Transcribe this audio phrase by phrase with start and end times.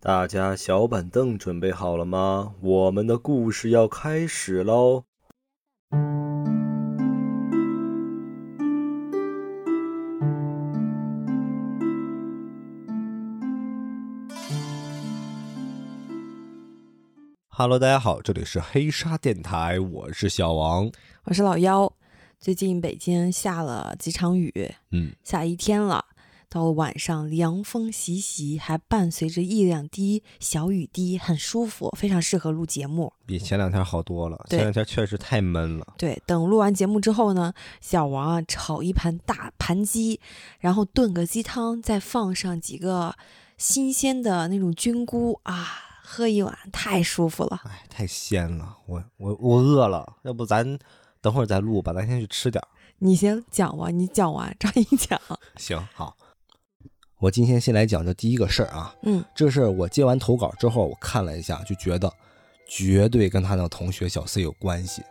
[0.00, 2.54] 大家小板凳准备好了吗？
[2.60, 5.02] 我们的故事要开始喽
[17.48, 20.92] ！Hello，大家好，这里是黑沙电台，我是小王，
[21.24, 21.92] 我是老妖。
[22.38, 26.04] 最近北京下了几场雨，嗯，下一天了。
[26.50, 33.12] 到了晚上，凉风习习，还伴随着一两滴小雨滴，很舒服，非常适合录节目。
[33.26, 35.94] 比前两天好多了，前两天确实太闷了。
[35.98, 37.52] 对，等录完节目之后呢，
[37.82, 40.18] 小王啊炒一盘大盘鸡，
[40.60, 43.14] 然后炖个鸡汤，再放上几个
[43.58, 45.66] 新鲜的那种菌菇啊，
[46.02, 47.60] 喝一碗太舒服了。
[47.64, 50.78] 哎，太鲜了，我我我饿了，要不咱
[51.20, 52.68] 等会儿再录吧，咱先去吃点儿。
[53.00, 55.20] 你先讲吧，你讲完张一讲。
[55.56, 56.16] 行好。
[57.20, 62.12] 我今天先来讲这第一个事儿啊，嗯，这事儿我接完投稿之后，我看了一下，就觉得
[62.64, 65.02] 绝对跟他那个同学小 C 有关系，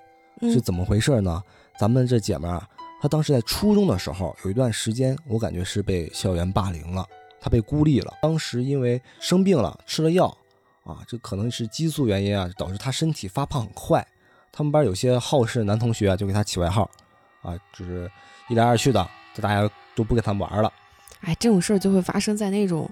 [0.41, 1.44] 是怎么回事呢？
[1.77, 2.69] 咱们这姐们儿啊，
[3.02, 7.05] 她当时在初中的时候，有一段时间，我感觉是被校园霸凌了，
[7.41, 8.14] 她被孤立了。
[8.21, 10.36] 当时因为生病了，吃了药
[10.86, 14.08] 啊，这可能是激素原因啊，导致她身体发胖很快。
[14.49, 16.89] 他们班有些好事男同学啊，就给她起外号，
[17.42, 18.09] 啊，就是
[18.47, 19.05] 一来二去的，
[19.36, 20.71] 就大家都不跟他玩了。
[21.21, 22.89] 哎，这种事儿就会发生在那种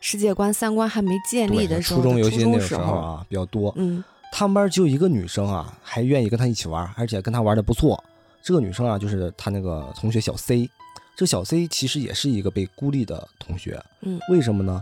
[0.00, 2.02] 世界观、三观还没建立的时候。
[2.02, 3.72] 初中尤其那个时候啊，比较多。
[3.76, 8.02] 嗯，他们班就一个女生啊，还愿意跟他一起玩，而且跟他玩的不错。
[8.42, 10.68] 这个女生啊，就是他那个同学小 C。
[11.16, 13.82] 这小 C 其实也是一个被孤立的同学。
[14.02, 14.80] 嗯，为什么呢？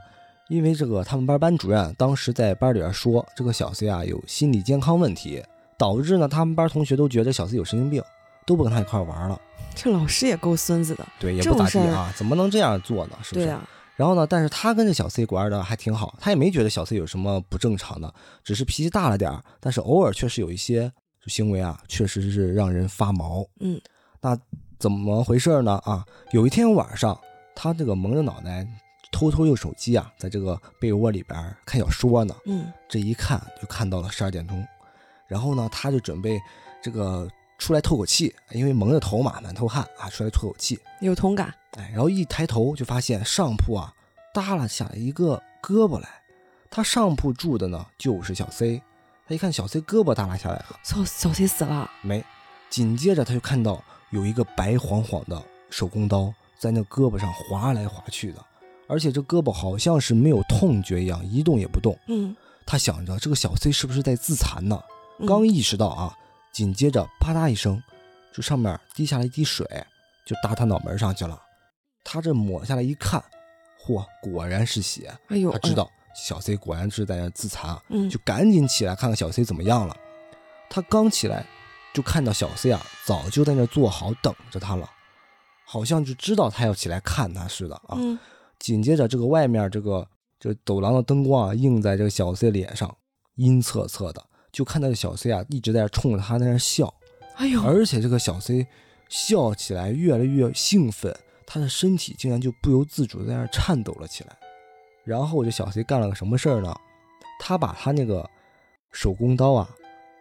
[0.48, 5.42] 因为这个他们班班主任当时在班里边说，这个小 C 啊有心理健康问题，
[5.78, 8.02] 导致呢他们班同学都觉得小 C 有神经病，
[8.44, 9.40] 都不跟他一块玩了。
[9.76, 13.18] 这老师也够孙子的，对，也不咋地啊，怎么能这样做呢？
[13.22, 13.46] 是不是？
[13.46, 13.62] 对啊。
[13.94, 20.92] 然后呢，但是他跟这小 C 玩的还挺好，他也没觉得小 C 有什么不正常的，只是脾气大了点儿，但是偶尔确实有一些
[21.26, 23.46] 行为啊，确实是让人发毛。
[23.60, 23.80] 嗯，
[24.20, 24.36] 那
[24.78, 25.80] 怎么回事呢？
[25.84, 27.18] 啊，有一天晚上，
[27.54, 28.66] 他这个蒙着脑袋，
[29.12, 32.34] 偷偷用手机啊，在这个被窝里边看小说呢。
[32.44, 34.62] 嗯，这一看就看到了十二点钟，
[35.26, 36.40] 然后呢，他就准备
[36.82, 37.28] 这个。
[37.58, 41.52] 出来透口气，因为蒙着头嘛，满头汗啊，出来透口气，有同感。
[41.78, 43.92] 哎，然后一抬头就发现上铺啊
[44.32, 46.08] 耷拉下来一个胳膊来，
[46.70, 48.82] 他上铺住的呢就是小 C，
[49.28, 52.24] 他一看小 C 胳膊耷拉下来了，小小 C 死了没？
[52.70, 58.44] 紧接着他就看到有一个白晃晃的手工刀在那胳膊上划来划去的，
[58.88, 61.98] 而且这胳膊好像是没有痛觉一样，一动也不动。
[62.08, 62.34] 嗯，
[62.64, 64.80] 他想着这个小 C 是不是在自残呢？
[65.26, 66.16] 刚意识到啊。
[66.56, 67.82] 紧接着，啪嗒一声，
[68.32, 69.66] 这上面滴下来一滴水，
[70.24, 71.38] 就打他脑门上去了。
[72.02, 73.22] 他这抹下来一看，
[73.84, 75.14] 嚯，果然是血。
[75.28, 79.94] 哎呦，他知道小 C 果然是在那自残，嗯，就赶紧起来看看小 C 怎么样了。
[80.70, 81.44] 他刚起来，
[81.92, 84.88] 就看到小 C 啊，早就在那坐好等着他了，
[85.66, 87.98] 好像就知道他要起来看他似的啊。
[88.58, 90.08] 紧接着，这个外面这个
[90.40, 92.96] 这走廊的灯光啊，映在这个小 C 脸上，
[93.34, 94.24] 阴恻恻的。
[94.56, 96.94] 就看到这小 C 啊，一直在冲着他在那笑，
[97.34, 97.62] 哎呦！
[97.62, 98.66] 而且这个小 C
[99.06, 101.14] 笑起来越来越兴奋，
[101.46, 104.34] 他的身体竟然就不由自主在那颤抖了起来。
[105.04, 106.74] 然后这小 C 干了个什么事儿呢？
[107.38, 108.26] 他把他那个
[108.92, 109.68] 手工刀啊，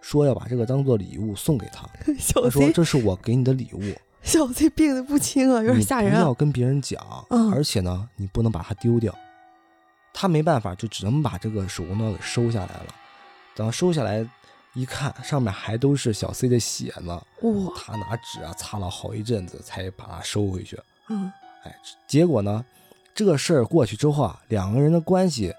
[0.01, 1.87] 说要把这个当做礼物送给他。
[2.19, 3.79] 小 C 说：“这是我给你的礼物。
[4.21, 6.11] ”小 C 病得不轻啊，有点吓人。
[6.11, 7.01] 不要跟别人讲，
[7.53, 9.15] 而且呢，你不能把它丢掉。
[10.13, 12.95] 他没办法，就只能把这个手工刀给收下来了。
[13.55, 14.27] 等收下来
[14.73, 17.21] 一看，上面还都是小 C 的血呢。
[17.41, 17.73] 哇！
[17.75, 20.77] 他拿纸啊擦了好一阵子，才把它收回去。
[21.09, 21.31] 嗯，
[21.63, 22.65] 哎，结果呢，
[23.13, 25.53] 这事儿过去之后啊，两个人的关系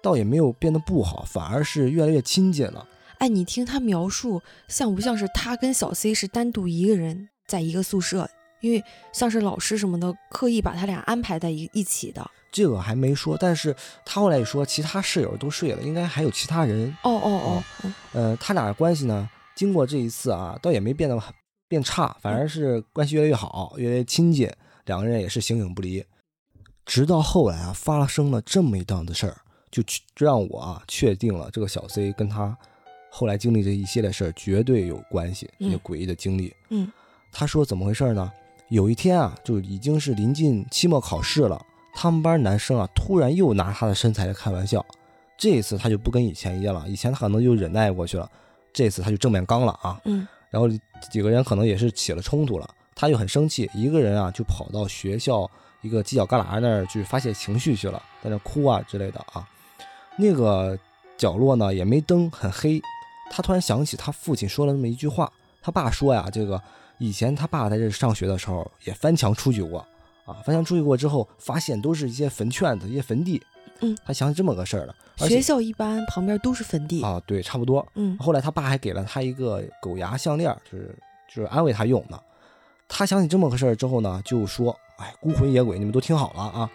[0.00, 2.86] 倒也没有变得不好，反而是越来越亲近了。
[3.18, 8.28] 哎，你听他描述，像不像是他跟小 C 是单独一个人在一个宿舍？
[8.60, 12.30] 因为像是老师什么的，刻意把他俩安排在一一起的。
[12.52, 13.74] 这个还没说，但是
[14.04, 16.88] 他后来说，其他室友都睡了，应该还有其他人。
[17.04, 21.32] 哦哦哦，呃，他俩的关系呢，经过这一次啊，倒也没变得很
[21.68, 24.50] 变差，反而是关系越来越好，越来越亲近，
[24.86, 26.04] 两个人也是形影不离。
[26.84, 29.36] 直到后来啊，发生了这么一档子事儿，
[29.70, 29.80] 就
[30.16, 32.56] 让我啊确定了这个小 C 跟他
[33.10, 36.52] 后来经历这一系列事儿绝对有关系，这些诡异的经历。
[36.70, 36.90] 嗯，
[37.30, 38.32] 他说怎么回事呢？
[38.70, 41.60] 有一天啊，就已经是临近期末考试了。
[41.94, 44.84] 他们班男生啊，突然又拿他的身材来开玩笑，
[45.36, 48.30] 这一次他就不跟以前一样了，以前他可能就忍耐过去了，
[48.72, 50.00] 这次他就正面刚了啊。
[50.04, 50.68] 嗯，然后
[51.10, 55.50] 几个人可能也是起了冲突了，他就很生气，一个人啊就跑到学校
[55.82, 59.48] 一个犄角旮旯那儿去发泄情绪去了，在那哭啊之类的啊。
[60.16, 60.78] 那个
[61.16, 62.80] 角落呢也没灯，很黑。
[63.30, 65.32] 他突然想起他父亲说了那么一句话，
[65.62, 66.60] 他爸说呀，这个
[66.98, 69.86] 以前他爸在这上学的时候也翻墙出去过
[70.30, 73.42] 啊，翻墙出去过之后，发现都是一些坟圈子、一些坟地。
[73.80, 74.94] 嗯，他想起这么个事儿了。
[75.16, 77.86] 学校一般旁边都是坟地啊，对，差不多。
[77.94, 80.96] 嗯，后来他爸还给了他一个狗牙项链，就是
[81.28, 82.22] 就是安慰他用的。
[82.88, 86.70] 他想起这么个事儿之后呢，就说：“哎，孤魂野鬼，你们都听好了啊！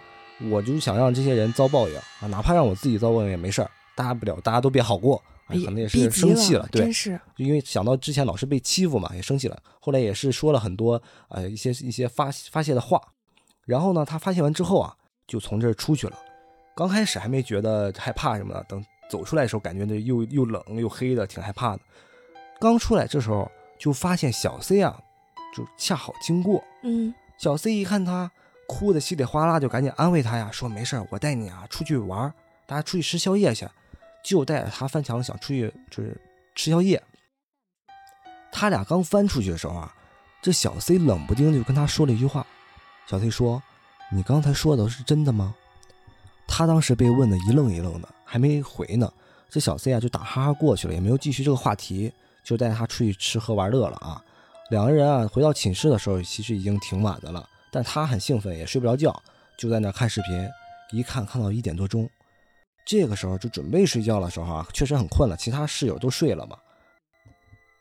[0.50, 5.22] 我就想让这些人遭报应啊，哪怕让我自己遭报应也没事儿，大不了大家都别好过。
[5.48, 9.56] 可能也是生气了，对，是，因为想到之前老是被欺负嘛，也生气了。
[9.78, 13.00] 后来也是说了很多呃一些一些发发泄的话。
[13.66, 14.96] 然后呢，他发现完之后啊，
[15.26, 16.18] 就从这儿出去了。
[16.74, 21.82] 刚开始还没觉得害怕什么的，等走出来的时候，感觉那又又冷又黑的，挺害怕的。
[22.58, 24.98] 刚出来这时候就发现小 C 啊。
[25.54, 28.30] 就恰好经过，嗯，小 C 一看他
[28.68, 32.30] 哭的稀里哗啦，就赶紧安慰他呀，说没事我带你啊出去玩，
[32.66, 33.66] 大家出去吃宵夜去，
[34.22, 36.20] 就带着他翻墙想出去就是
[36.54, 37.02] 吃宵夜。
[38.52, 39.94] 他俩刚翻出去的时候啊，
[40.42, 42.46] 这小 C 冷不丁就跟他说了一句话，
[43.08, 43.62] 小 C 说
[44.10, 45.54] ：“你刚才说的是真的吗？”
[46.48, 49.12] 他当时被问的一愣一愣的，还没回呢，
[49.48, 52.12] 这小 C 啊就打哈哈过去了，也没有继续这个话题，
[52.44, 54.22] 就带他出去吃喝玩乐了啊。
[54.70, 57.48] 两个人啊，回到寝室的时候，其实已经挺晚的了。
[57.70, 59.22] 但他很兴奋，也睡不着觉，
[59.58, 60.48] 就在那看视频。
[60.92, 62.08] 一看，看到一点多钟，
[62.84, 65.36] 这个时候就准备睡觉的时候啊，确实很困了。
[65.36, 66.56] 其他室友都睡了嘛。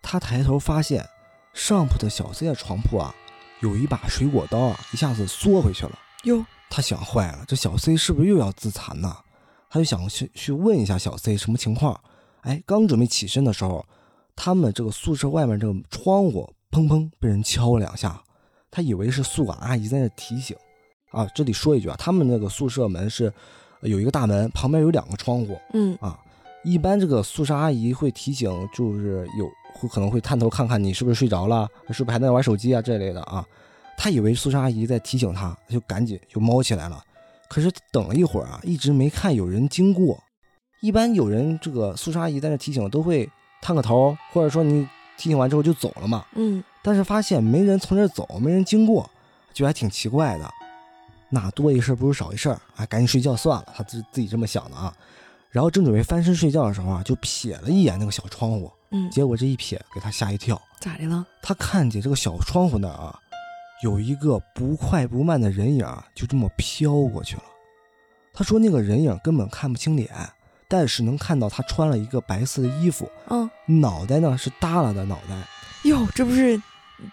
[0.01, 1.07] 他抬头发现
[1.53, 3.13] 上铺的小 C 的床铺啊，
[3.61, 5.99] 有一把水果刀啊，一下子缩回去了。
[6.23, 9.15] 哟，他想坏了，这小 C 是不是又要自残呢？
[9.69, 11.99] 他就想去去问一下小 C 什么情况。
[12.41, 13.85] 哎，刚准备起身的时候，
[14.35, 16.51] 他们这个宿舍外面这个窗户。
[16.71, 18.21] 砰砰，被人敲了两下，
[18.69, 20.57] 他以为是宿管阿姨在那提醒。
[21.11, 23.31] 啊，这里说一句啊，他们那个宿舍门是
[23.79, 25.57] 有一个大门，旁边有两个窗户。
[25.71, 26.19] 嗯啊，
[26.65, 33.45] 一般这个宿舍阿姨会提醒，就是有会可能会探头看看你是不是睡着了，是不是还在玩手机啊这类的啊。
[33.97, 37.03] 他以为宿舍阿姨在提醒他，他就赶紧就猫起来了。
[37.47, 40.17] 可是等了一会儿啊，一直没看有人经过。
[40.81, 43.29] 一般有人这个宿舍阿姨在那提醒，都会
[43.61, 44.87] 探个头，或者说你。
[45.17, 49.09] 提醒完之后就走了嘛，嗯，但是发现没人从这走，没人经过，
[49.53, 50.53] 就还挺奇怪的。
[51.29, 54.93] 那多一事不如少一事儿，哎，赶紧睡觉算了，他自自己这么想的啊。
[55.51, 61.25] 然后正准备翻身睡觉的时候啊，就瞥了一眼那个小窗户，嗯，结果这一瞥给他吓一跳，咋的了？
[61.41, 63.19] 他看见这个小窗户那儿啊，
[63.83, 67.43] 有一个不快不慢的人影，就这么飘过去了。
[68.33, 70.09] 他说那个人影根本看不清脸。
[70.67, 75.47] 但是能看到他穿了一个白色的衣服，嗯，脑袋呢是耷拉的脑袋，
[75.83, 76.59] 哟，这不是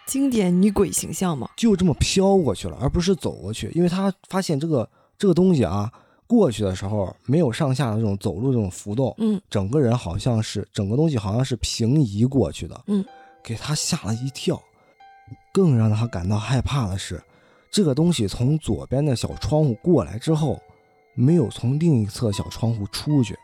[0.07, 1.51] 经典女鬼形象吗？
[1.55, 4.89] 就这么飘过去了，而不是走过去，因为他发现这个
[5.19, 5.93] 这个东西啊，
[6.33, 13.05] 过去的时候没有上下的这种走路这种浮动，嗯，整个人好像是整个东西好像是平移过去的，嗯，
[13.43, 14.59] 给他吓了一跳。
[15.53, 17.23] 更让他感到害怕的是，
[17.71, 20.59] 这个东西从左边的小窗户过来之后。
[21.15, 23.39] 没有从另一侧小窗户出去，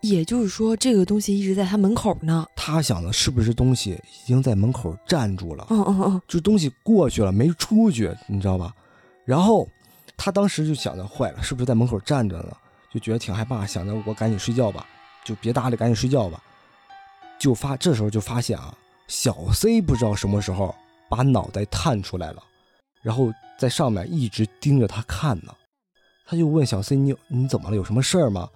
[0.00, 2.44] 也就是说，这个东西一直在他门口呢。
[2.56, 5.68] 他想的是不是东西已经在门口站住了？
[5.70, 8.74] 嗯嗯嗯，就东西过去了没出去，你知道吧？
[9.24, 9.68] 然后
[10.16, 12.56] 他当时就想着坏了，是不是在门口站着呢？
[12.92, 14.86] 就觉得挺害怕，想着我赶紧睡觉吧，
[15.24, 16.42] 就别搭理，赶紧睡觉吧。
[17.38, 18.74] 就发这时候就发现啊，
[19.08, 20.74] 小 C 不知道什么时候
[21.10, 22.42] 把脑袋探出来了，
[23.02, 25.54] 然后在上面一直盯着他看呢。
[26.24, 27.76] 他就问小 C：“ 你你怎么了？
[27.76, 28.48] 有什么事儿吗？”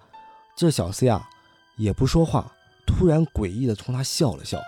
[0.57, 1.29] 这小 C 啊，
[1.77, 2.51] 也不说话，
[2.85, 4.59] 突然诡异的冲他笑了笑，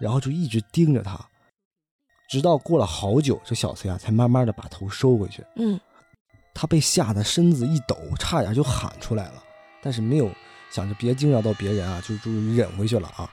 [0.00, 1.20] 然后就一直盯着他，
[2.28, 5.44] 直到过了好久，这小 C 啊才慢慢的把头收回去。
[5.56, 5.78] 嗯，
[6.54, 9.42] 他被吓得身子一抖，差点就喊出来了，
[9.82, 10.30] 但是没有
[10.70, 13.30] 想着别惊扰到别人啊，就就忍回去了啊。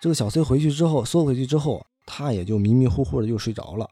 [0.00, 3.88] 这个小 C 回去之后，缩回去之后，他也就迷迷糊糊的又睡着了。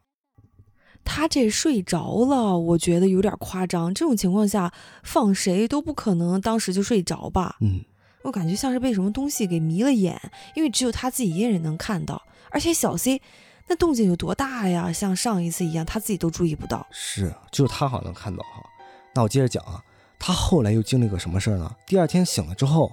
[1.04, 3.94] 他这睡着了，我觉得有点夸张。
[3.94, 4.72] 这种情况下，
[5.02, 7.56] 放谁都不可能当时就睡着吧？
[7.60, 7.80] 嗯，
[8.22, 10.20] 我感觉像是被什么东西给迷了眼，
[10.54, 12.22] 因为只有他自己一个人能看到。
[12.50, 13.22] 而且小 C
[13.70, 14.92] 那动静有多大呀？
[14.92, 16.84] 像上一次一样，他自己都注意不到。
[16.90, 18.68] 是，只有他好像能看到哈。
[19.14, 19.80] 那我接着讲啊，
[20.18, 21.72] 他后来又经历个什么事儿呢？
[21.86, 22.90] 第二天醒了之后，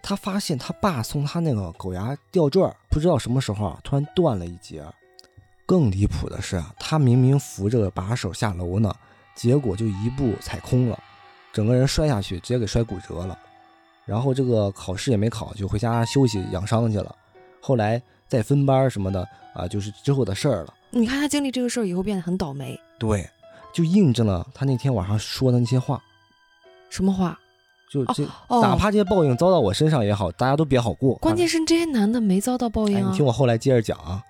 [0.00, 4.84] 他发现他爸送他那个狗牙吊坠，不知道什么时候啊，突然断了一截。
[5.66, 8.94] 更离谱的是，他明明扶着把手下楼呢，
[9.34, 10.96] 结果就一步踩空了，
[11.52, 13.36] 整个人摔下去，直接给摔骨折了。
[14.04, 17.16] 然后这个考试也没考，就回家休息养伤去了。
[17.60, 20.74] 后来再分班什么的啊，就是之后的事儿了。
[20.90, 22.80] 你看他经历这个事儿以后变得很倒霉。
[22.98, 23.28] 对，
[23.72, 26.02] 就印证了他那天晚上说的那些话。
[26.88, 27.38] 什么话？
[27.92, 31.16] 就这，哦哪怕这些报应遭到我身上也好，大家都别好过。
[31.16, 33.26] 关键是这些男的没遭到报哎，应啊你听。
[33.26, 34.22] 我后来接着讲啊，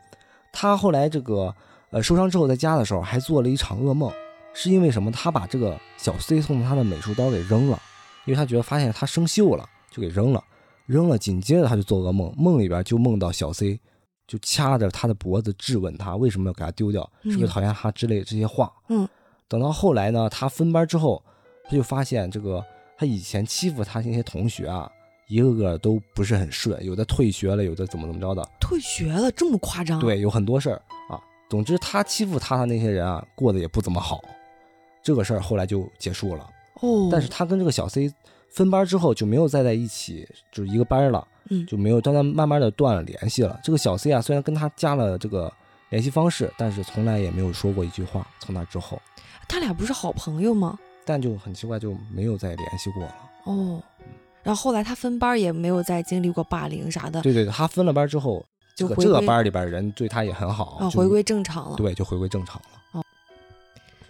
[0.51, 1.55] 他后来这个
[1.91, 4.11] 呃受伤之后在家的时候还做了一场噩梦，
[4.55, 5.11] 是因为什么？
[5.11, 7.79] 他把这个小 C 送的他的美术刀给扔了，
[8.25, 10.43] 因为他觉得发现他生锈了，就给扔了，
[10.87, 11.19] 扔了。
[11.19, 13.79] 紧接着他就做噩梦，梦里边就梦到小 C
[14.31, 18.73] 就掐着他的脖子质问他为什么要给他丢掉，是不是嗯讨厌他之类的这些话。
[18.89, 19.09] 嗯，
[19.49, 21.21] 等到后来呢，他分班之后，
[21.65, 22.65] 他就发现这个
[22.97, 24.89] 他以前欺负他那些同学啊，
[25.27, 28.49] 一个个都不是很顺，有的退学了，有的怎么怎么着的。
[28.61, 31.21] 退学了，这么夸张？，对，有很多事儿啊。
[31.49, 34.21] 总之，他欺负他的那些人啊，过得也不怎么好。
[35.03, 36.49] 这个事儿后来就结束了。
[36.83, 38.13] 哦，但是他跟这个小 C
[38.51, 43.59] 分班之后就没有再在一起，就是一个班了，嗯就没有，但他慢慢的断了联系了。
[43.63, 45.53] 这个小 C 啊，虽然跟他加了这个
[45.91, 48.27] 联系方式，但是从来也没有说过一句话。
[48.41, 49.01] 从那之后，
[49.49, 50.79] 他俩不是好朋友吗？
[51.05, 53.15] 但就很奇怪，就没有再联系过了。
[53.45, 53.83] 哦，
[54.43, 58.45] 然后后来他分班也没有再经历过霸凌啥的，对对对，他分了班之后，
[58.77, 61.77] 这个这个班里边人对他也很好，啊，回归正常了。
[61.77, 62.80] 对，就回归正常了。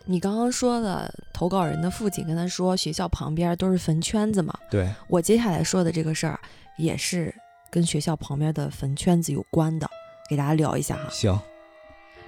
[0.05, 4.53] 你刚刚说的投稿人的父亲跟他说，学校旁边都是坟圈子嘛。
[4.71, 6.41] 对，我接下来说的这个事儿
[6.79, 7.35] 也是
[7.71, 9.89] 跟学校旁边的坟圈子有关的，
[10.29, 11.09] 给大家聊一下哈。
[11.11, 11.39] 行，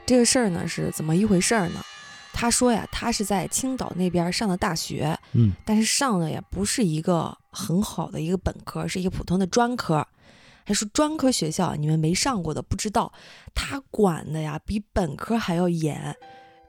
[0.07, 1.81] 这个事儿呢是怎么一回事儿呢？
[2.35, 10.07] 他说呀，他是在青岛那边上的大学，嗯但是上的也不是一个很好的一个本科，是一个普通的专科。
[10.65, 13.13] 还说专科学校你们没上过的不知道，
[13.55, 16.17] 他管的呀比本科还要严。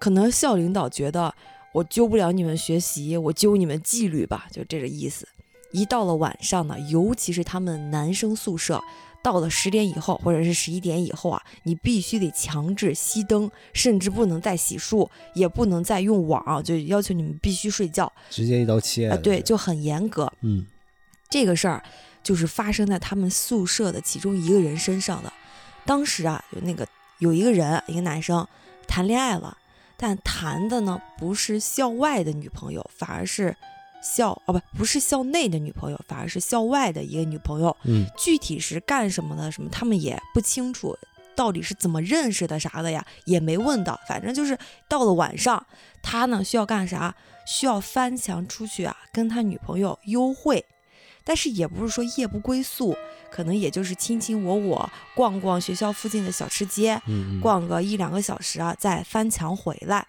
[0.04, 1.34] 可能校领导觉得
[1.72, 5.26] 我揪不了你们学习，我揪你们纪律吧，就这个意思。
[5.72, 8.84] 一到了晚上呢，尤其是他们男生宿舍，
[9.24, 18.12] 到了十点以后或者是十一点以后啊，你必须得强制熄灯，甚至不能再洗漱，也不能再用网，就要求你们必须睡觉。
[18.30, 20.30] 直接一刀切啊，对，就很严格。
[20.42, 20.66] 嗯
[21.30, 21.82] 这个事儿
[22.22, 25.32] 就是发生在他们宿舍的其中一个人身上的。
[25.86, 26.86] 当时啊，有那个
[27.20, 28.46] 有一个人，一个男生
[28.86, 29.58] 谈恋爱了，
[30.04, 33.56] 但谈的呢不是校外的女朋友，反而是
[34.02, 37.74] 校哦不不是校内的女朋友，反而是校外的一个女朋友。
[37.86, 40.94] 嗯具体是干什么的，什么他们也不清楚，
[41.38, 43.98] 到底是怎么认识的啥的呀，也没问到。
[44.06, 44.58] 反正就是
[44.90, 45.66] 到了晚上，
[46.02, 47.16] 他呢需要干啥？
[47.46, 50.66] 需要翻墙出去啊，跟他女朋友幽会。
[51.24, 52.96] 但是也不是说夜不归宿，
[53.32, 60.08] 可能也就是卿卿我我，逛逛学校附近的小吃街，嗯，嗯逛个一两个小时啊，再翻墙回来。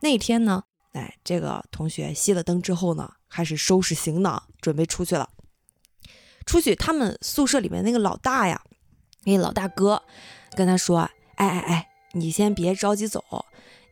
[0.00, 5.28] 那天呢，哎，这个同学熄了灯之后呢，开始收拾行囊，准备出去了。
[6.44, 8.60] 出去，他们宿舍里面那个老大呀，
[9.24, 10.02] 那老大哥
[10.56, 13.22] 跟他说：“哎哎哎，你先别着急走，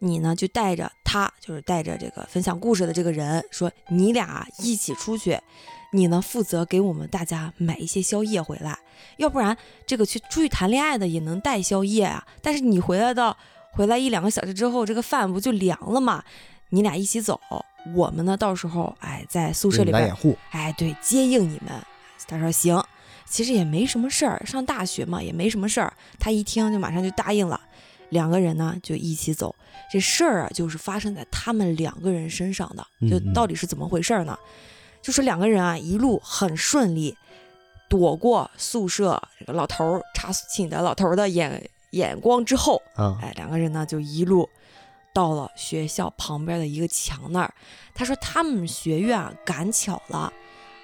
[0.00, 5.38] 你呢就带着他，就是带着这个分享故事的这个人，说你俩一起出去，
[5.92, 8.78] 你呢负责给我们大家买一些宵夜回来，
[9.16, 9.56] 要不然
[9.87, 12.26] 这个去出去谈恋爱的也能带宵夜啊。
[12.40, 13.37] 但是你回来到
[13.73, 16.23] 回来一两个小时之后，这个饭不就凉了吗？
[16.70, 17.40] 你俩一起走，
[17.94, 20.14] 我们呢到时候哎在宿舍里边
[20.50, 21.73] 哎，对，接应你们。
[22.28, 22.80] 他说行，
[23.26, 25.92] 其实也没什么事儿，上大学嘛，也没什么事儿。
[26.20, 27.61] 他一听就马上就答应了，
[28.11, 29.52] 两个人呢就一起走。
[29.90, 32.87] 这事儿啊，就是发生在他们两个人身上的。
[33.09, 34.38] 就到底是怎么回事儿呢？
[35.02, 37.16] 就是两个人啊，一路很顺利，
[37.88, 44.49] 躲过宿舍这个老头儿查寝的老头儿的眼眼光之后，嗯，哎，两个人呢就一路
[45.12, 47.54] 到了学校旁边的一个墙那儿。
[47.95, 50.33] 他说他们学院啊赶巧了，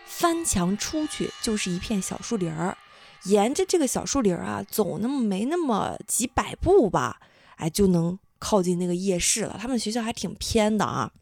[0.06, 2.76] 翻墙出去就是一片小树林儿，
[3.25, 7.20] 沿着这个小树林儿啊走那么没那么几百步吧，
[7.56, 9.56] 哎就能靠近那个夜市了。
[9.61, 11.12] 他们学校还挺偏的啊。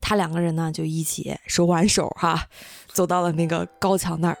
[0.00, 2.46] 他两个人呢就一起手挽手哈，
[2.92, 4.38] 走到了那个高墙那儿。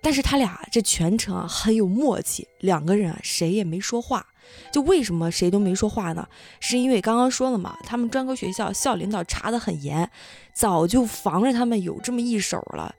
[0.00, 4.26] 但是他俩这全程啊很有默契，两个人啊谁也没说话。
[4.70, 6.28] 就为什么谁都没说话呢？
[6.60, 10.10] 是因为刚刚说了嘛，他们专科学校校领导查得很严，
[10.52, 12.94] 早就防着他们有这么一手了。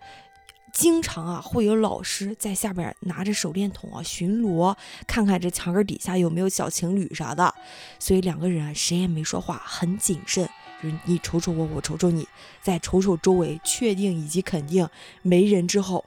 [0.72, 7.54] 经常啊，会有老师在下边拿着手电筒啊巡逻，看看这墙根底下有没有小情侣啥的。
[8.00, 10.50] 所以两个人啊，谁也没说话，很谨慎，
[10.84, 12.28] 就是你瞅瞅我，我瞅瞅你，
[12.62, 14.86] 再瞅瞅周围，确定以及肯定
[15.22, 16.04] 没人之后，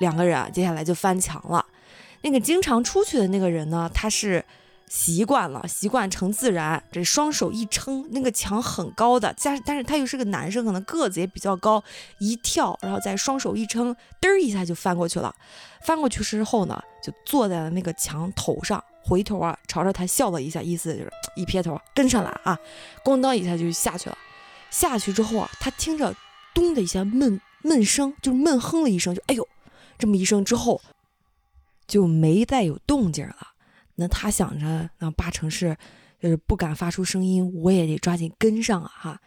[0.00, 1.66] 两个人啊，接下来就翻墙了。
[2.22, 4.42] 那个经常出去的那个人呢，他是
[4.88, 11.84] 习惯了，习惯成自然，这双手一撑，那个墙很高的，加但是他又是个男生，可能个子也比较高，
[12.18, 15.34] 一跳，然后再双手一撑，嘚儿一下就翻过去了。
[15.82, 22.58] 翻过去之后呢，就坐在了那个墙头上，回头啊朝着他笑了一下，意思就是一撇头跟上来啊，
[23.04, 24.18] 咣当一下就下去了。
[24.70, 26.12] 下去之后啊，他听着
[26.52, 29.46] 咚的一下闷闷声，就闷哼了一声，就哎呦，
[29.96, 30.80] 这么一声之后，
[31.86, 33.36] 就没再有动静了。
[33.94, 35.76] 那他想着，那八成是
[36.20, 39.20] 就是不敢发出声音，我也得抓紧跟上啊哈。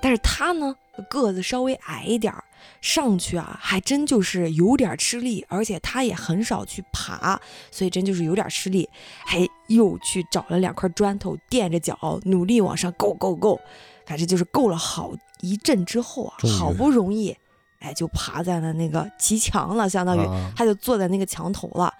[0.00, 0.74] 但是他呢，
[1.10, 2.44] 个子稍微矮一点儿，
[2.80, 7.40] 上去啊，还真就是有点吃力，而且他也很少去爬，
[7.70, 8.88] 所以真就是有点吃力，
[9.24, 13.60] 还又去找了两块砖头垫着脚，努力往上够够够，
[14.06, 17.36] 反正就是够了好一阵之后啊，好不容易，
[17.80, 21.92] 哎，就爬在了那个骑墙了，相当于他就坐在那个墙头了。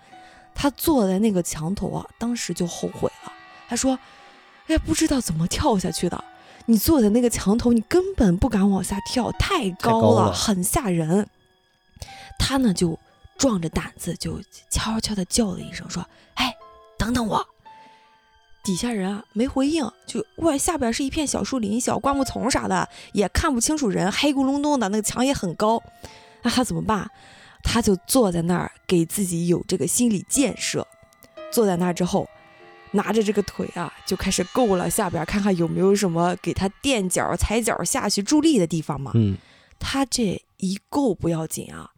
[0.57, 3.33] 他坐在那个墙头啊，当时就后悔了，
[3.69, 3.99] 他说
[4.69, 6.25] ：“哎，不知道怎么跳下去的。”
[6.67, 11.29] 你坐在那个墙头，你根本不敢往下跳，太高了，很吓人。
[12.39, 12.99] 他呢就
[13.37, 14.41] 壮着胆子，就
[14.71, 16.55] 悄悄地叫了一声，说：“哎，
[16.99, 17.47] 等等我。”
[18.65, 25.83] 底下人啊没回应，就外下边是一片小树林、小灌木丛啥的，也看不清楚人，黑咕隆咚的，那个墙也很高。
[26.43, 27.11] 那他怎么办？
[27.63, 30.87] 他就坐在那儿，给自己有这个心理建设。
[31.53, 32.27] 坐在那儿之后。
[32.95, 39.11] 拿着这个腿啊，就开始够了下边，看看有没有什么给他垫脚、踩脚下去助力的地方嘛。
[39.15, 39.37] 嗯，
[39.79, 41.91] 他这一够不要紧啊，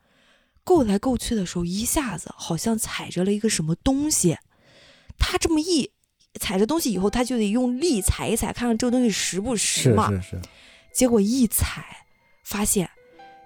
[0.64, 4.38] 够来够去的时候，一下子好像踩着了一个什么东西。
[5.18, 5.90] 他这么一
[6.40, 10.10] 踩着东西以后，他就得用力踩一踩，看看这个东西实不实嘛。
[10.10, 10.40] 是是是。
[10.92, 12.04] 结果一踩，
[12.42, 12.90] 发现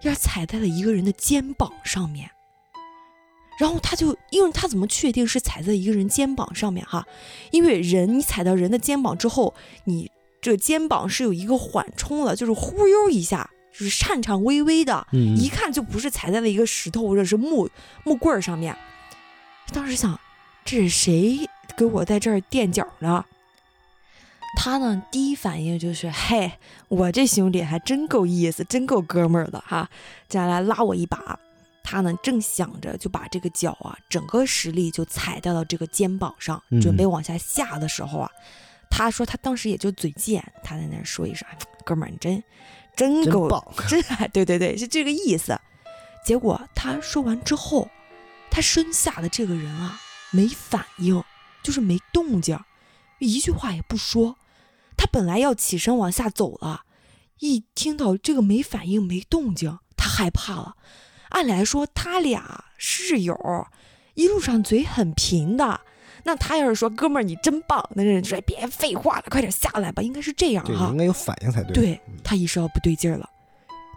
[0.02, 2.30] 要踩在了一个人的肩膀上面。
[3.60, 7.06] 然后他就，因为他怎么确定是踩在一个人肩膀上面哈？
[7.50, 9.52] 因为人你踩到人的肩膀之后，
[9.84, 17.68] 你这肩膀是有一个缓冲了，就是忽悠一下，就是颤颤巍巍的，一看就不是踩在了一个石头或者是木
[18.04, 18.74] 木棍儿上面。
[19.74, 20.18] 当时想，
[20.64, 23.26] 这是谁给我在这儿垫脚呢？
[24.56, 26.52] 他呢，第一反应就是，嘿，
[26.88, 29.90] 我这兄弟还真够意思，真够哥们儿的哈，
[30.28, 31.38] 再来拉我一把。
[31.82, 38.30] 他呢，正想着就把这个脚啊，整个实力就踩到了这个肩膀上，准备往下下的时候啊，
[38.90, 41.46] 他说他当时也就嘴贱，他在那说一声
[41.84, 42.42] ：“哥们儿，你真
[42.94, 43.48] 真够
[43.88, 45.58] 真哎，对对对，是这个意思。”
[46.24, 47.88] 结果他说完之后，
[48.50, 49.98] 他身下的这个人啊，
[50.30, 51.22] 没反应，
[51.62, 52.58] 就是没动静，
[53.18, 54.36] 一句话也不说。
[54.96, 56.82] 他本来要起身往下走了，
[57.38, 60.76] 一听到这个没反应、没动静，他害怕了。
[61.30, 63.36] 按理来说，他俩室友
[64.14, 65.80] 一路上嘴很贫的。
[66.22, 70.02] 那他要是说哥们儿你真棒，那人就说别废话了，快点下来吧。
[70.02, 71.72] 应该是这样哈，应该有反应才对。
[71.72, 73.28] 对他意识到不对劲儿了，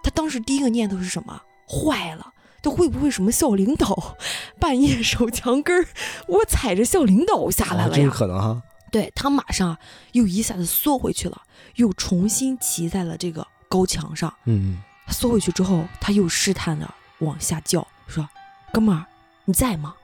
[0.02, 1.42] 他当时第一个念头是什么？
[1.68, 4.16] 坏了，这会不会什么校领导
[4.58, 5.86] 半夜守墙根儿，
[6.28, 8.10] 我踩着校领导下来了呀？
[8.10, 8.62] 可能哈。
[8.90, 9.76] 对他马上
[10.12, 11.42] 又一下子缩回去了，
[11.76, 14.34] 又重新骑在了这个高墙上。
[14.46, 14.78] 嗯，
[15.10, 16.90] 缩回去之后，他又试探着。
[17.24, 18.30] 往下叫说
[18.74, 19.06] ：“哥们儿，
[19.46, 19.96] 你在吗？”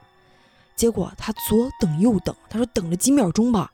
[0.74, 3.70] 结果他左等右等，他说等了几秒钟吧，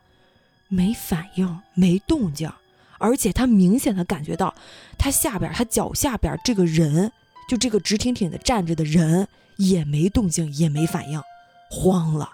[0.69, 2.51] 没反应，没动静，
[2.99, 4.55] 而且他明显的感觉到
[4.99, 7.13] 他下边，他脚下边这个人，
[7.49, 11.23] 就这个直挺挺的站着的人也没动静，也没反应，
[11.71, 12.33] 慌了，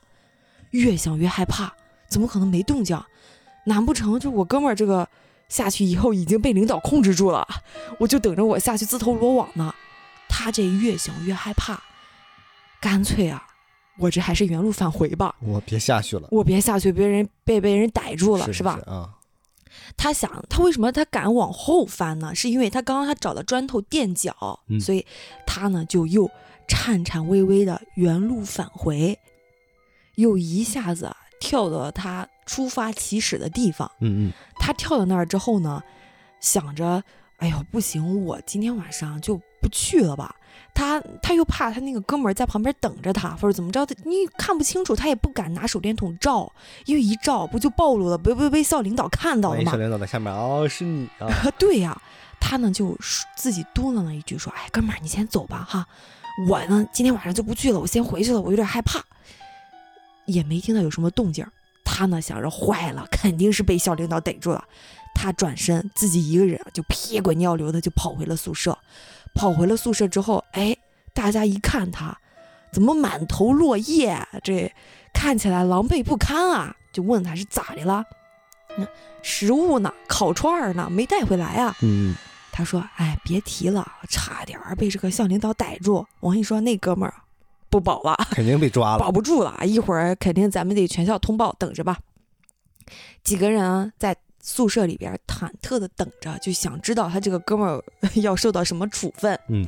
[0.70, 1.74] 越想越害怕，
[2.08, 2.98] 怎么可能没动静？
[3.64, 5.06] 难不成就我哥们儿这个
[5.48, 7.46] 下去以后已经被领导控制住了？
[8.00, 9.74] 我就等着我下去自投罗网呢？
[10.34, 11.78] 他这越想越害怕，
[12.80, 13.46] 干脆啊，
[13.98, 15.36] 我这还是原路返回吧。
[15.40, 18.80] 我别下去了，我别下去，别人被被人逮住了，是吧？
[18.86, 19.14] 啊。
[19.94, 22.34] 他想，他为什么他敢往后翻呢？
[22.34, 25.04] 是因为他刚刚他找了砖头垫脚，所以
[25.46, 26.30] 他呢就又
[26.66, 29.18] 颤颤巍巍的原路返回，
[30.14, 33.90] 又一下子跳到了他出发起始的地方。
[34.00, 34.32] 嗯嗯。
[34.56, 35.82] 他跳到那儿之后呢，
[36.40, 37.04] 想着。
[37.38, 38.24] 哎呦，不行！
[38.24, 40.34] 我今天晚上就不去了吧。
[40.74, 46.50] 他他又怕他那个哥们儿在旁边等着他，或者怎么着的，你看不清楚，他也不敢拿手电筒照，
[46.86, 49.72] 因为一照不就暴露了，被被被校领导看到了吗？
[49.72, 51.28] 校领导在下面哦，是你啊？
[51.58, 52.00] 对呀，
[52.40, 52.96] 他呢就
[53.36, 55.86] 自己嘟囔了一句说：“哎，哥们儿，你先走吧，哈，
[56.48, 58.98] 我呢今天晚上就不去了，我先回去了，我有点害怕。”
[60.24, 61.44] 也没听到有什么动静，
[61.94, 64.64] 他呢想着坏了，肯定是被校领导逮住了。
[65.14, 68.76] 他转身，自己一个人就屁滚尿流的就跑回了宿舍。
[69.34, 70.74] 跑回了宿舍之后，哎，
[71.12, 72.16] 大家一看他，
[72.72, 74.72] 怎么满头落叶，这
[75.12, 76.74] 看起来狼狈不堪啊？
[76.94, 78.02] 就问他是咋的了？
[78.78, 78.86] 那
[79.22, 79.92] 食物呢？
[80.08, 80.88] 烤串呢？
[80.90, 81.76] 没带回来啊？
[81.82, 82.14] 嗯，
[82.50, 86.06] 他说：“哎，别提了，差点被这个校领导逮住。
[86.20, 87.14] 我跟你说，那哥们儿
[87.72, 89.58] 不保了， 肯定被抓了，保不住了。
[89.64, 91.98] 一会儿肯定咱们得全校通报，等着吧。”
[93.24, 94.16] 几个人在。
[94.44, 97.80] 宿舍里边忐忑的等着，就想知道他这个哥们儿
[98.20, 99.38] 要受到什么处分。
[99.48, 99.64] 嗯，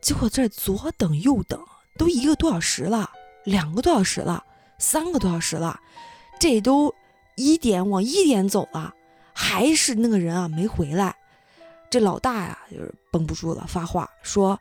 [0.00, 1.64] 结果这左等右等，
[1.96, 3.08] 都一个多小时了，
[3.44, 4.42] 两个多小时了，
[4.78, 5.78] 三个多小时了，
[6.40, 6.92] 这都
[7.36, 8.92] 一点往一点走了，
[9.32, 11.14] 还是那个人啊没回来。
[11.88, 14.58] 这老大呀，就是绷不住了，发话说：“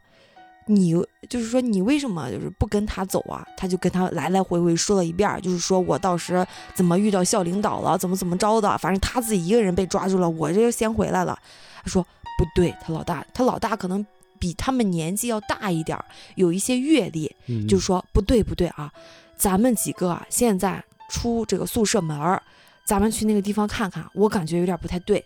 [0.70, 0.94] 你
[1.28, 11.38] 就是说你为什么就是不跟他走啊？”他就跟他来来回回说了一遍，就是说我到时怎么遇到校领导了，怎么怎么着的，反正他自己一个人被抓住了，我这就先回来了。
[11.84, 14.06] 他说不对，他老大，他老大可能。
[14.42, 16.06] 比他们年纪要大一点儿，
[16.36, 17.30] 有一些阅历，
[17.68, 18.90] 就是说不对不对啊，
[19.36, 22.42] 咱们几个啊现在出这个宿舍门儿，
[22.86, 25.26] 咱们去那个地方看看，我感觉有点不太对。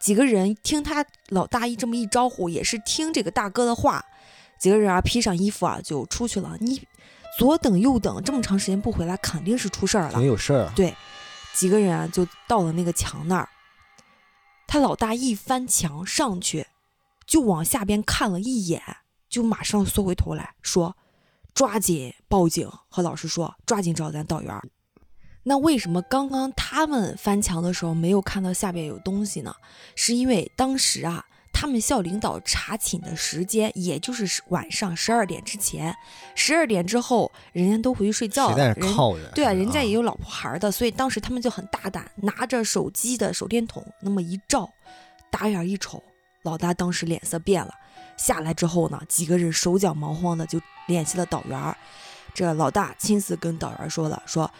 [0.00, 4.04] 几个人听他老大一这么一招呼，也是听这个大哥的话，
[4.64, 6.56] 几个人啊披上衣服啊就出去了。
[6.58, 6.80] 你
[7.38, 10.72] 左等右等这么长时间不回来，肯定是出事儿了，没有事儿。
[10.74, 10.96] 对，
[11.52, 13.46] 几个人啊就到了那个墙那儿，
[14.66, 16.66] 他老大一翻墙上去。
[17.26, 18.80] 就往下边看了一眼，
[19.28, 20.96] 就马上缩回头来说
[21.52, 24.58] ：“抓紧报警，和老师说，抓紧找咱导员。”
[25.44, 29.54] 那为什么刚刚他们翻墙的时候没有看到下边有东西呢？
[29.94, 35.96] 是因为当时啊，他们校领导查寝的时间也就是晚上十二点之前，
[36.34, 38.74] 十二点之后人家都回去睡觉了。
[38.74, 38.74] 人
[39.34, 44.68] 对啊，人家也有老婆孩的，所以当时他们就很大胆，拿着手机的手电筒那么一照，
[45.30, 46.02] 打眼一瞅。
[46.42, 47.72] 老大当时脸色变了，
[48.18, 51.74] 下来之后呢，几个人手脚忙慌的就联系了导员儿。
[52.34, 54.50] 这老大亲自跟导员说了，说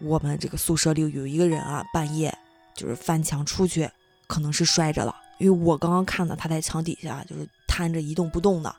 [0.00, 2.34] 我们这个宿舍里有一个人啊，半夜
[2.74, 3.90] 就是翻墙出去，
[4.26, 5.14] 可能是摔着了。
[5.40, 8.72] 因为我刚刚看到他在墙底下就是瘫着一动不动的。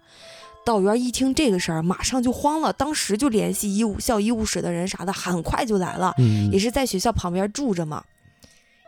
[0.64, 6.14] 导员一听这个事儿，马上就慌了，当时就联系医务校医务室的人啥的，很快就来了，
[6.52, 8.04] 也是在学校旁边住着嘛。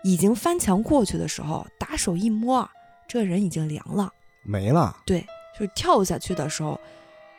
[0.04, 2.70] 已经翻墙过去的时候，打手一摸。
[3.08, 4.12] 这人已经凉了，
[4.44, 4.96] 没了。
[5.06, 5.22] 对，
[5.54, 6.80] 就是跳下去的时候，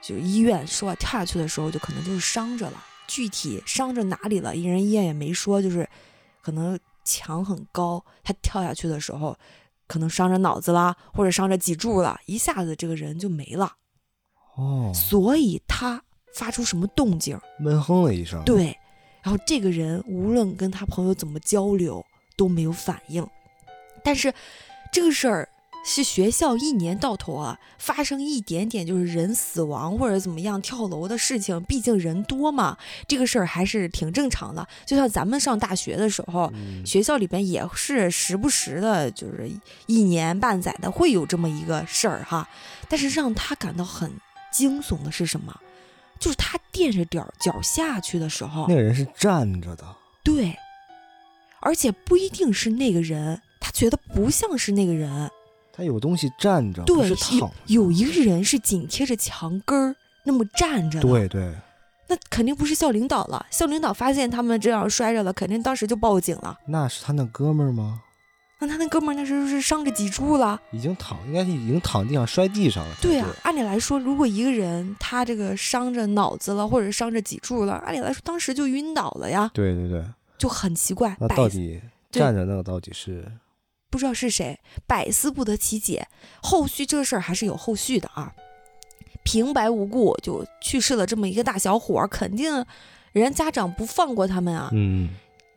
[0.00, 5.88] 就医院说跳下去的时候就可能就是伤着了，具体伤着哪里了，人医院也没说，就是
[6.42, 9.36] 可能墙很高，他跳下去的时候
[9.86, 13.72] 可能伤着脑子啦，或者伤着脊柱了，一下子这个人就没了。
[14.56, 16.02] 哦，所以他
[16.34, 18.42] 发出什么动静，闷哼了一声。
[18.44, 18.76] 对，
[19.22, 22.04] 然后这个人无论跟他朋友怎么交流
[22.36, 23.26] 都没有反应，
[24.02, 24.32] 但是
[24.92, 25.48] 这个事儿。
[25.86, 34.66] 是学校一年到头啊，发生一点点就是人死亡或者怎么样跳楼的事情，毕竟人多嘛，这个事儿还是挺正常的。
[34.86, 36.50] 就像咱们上大学的时候，
[36.86, 39.50] 学校里边也是时不时的，就是
[39.86, 42.48] 一年半载的会有这么一个事儿哈。
[42.88, 44.10] 但是让他感到很
[44.50, 45.54] 惊悚的是什么？
[46.18, 49.84] 就是他垫着点脚下去的时候，那个人是站着的，
[50.22, 50.56] 对，
[51.60, 55.30] 而且不一定是那个人，他觉得不像是那个人。
[55.76, 57.50] 他有东西站着，对，躺。
[57.66, 61.00] 有一个人是紧贴着墙根儿那么站着。
[61.00, 61.52] 对对，
[62.08, 63.44] 那肯定不是校领导了。
[63.50, 66.56] 校领导发现他们这样摔着了，肯定当时就报警了。
[66.66, 68.02] 那是他那哥们儿吗？
[68.60, 72.94] 那他那哥们儿那时候是伤着脊柱了，已经躺，应该是已经躺地上摔地上了。
[73.02, 79.50] 对啊，按理来说，如果一个人他这个伤着脑子了，或者伤着脊柱了，按理来说当时就晕倒了呀。
[79.52, 80.04] 对对对，
[80.38, 81.16] 就很奇怪。
[81.18, 81.82] 那到底
[82.12, 83.26] 站着那个到底是？
[83.94, 86.08] 不知道是谁，百思不得其解。
[86.42, 88.34] 后续这事儿还是有后续的啊，
[89.22, 92.66] 平白无故就去世了这么一个大小伙儿，肯定
[93.12, 94.68] 人家长不放过他们啊。
[94.72, 95.10] 嗯，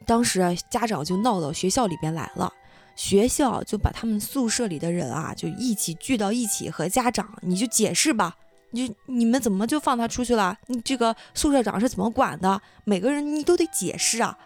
[0.06, 2.54] 当时啊，家长就闹到学校里边来了，
[2.96, 8.38] 学校就把他们宿舍里的人啊，就一起聚到一起和家长，你就解释吧，
[8.70, 10.56] 你就你们怎么就放他出去了？
[10.68, 12.62] 你这个宿舍长是怎么管的？
[12.84, 14.38] 每个人你都得解释啊。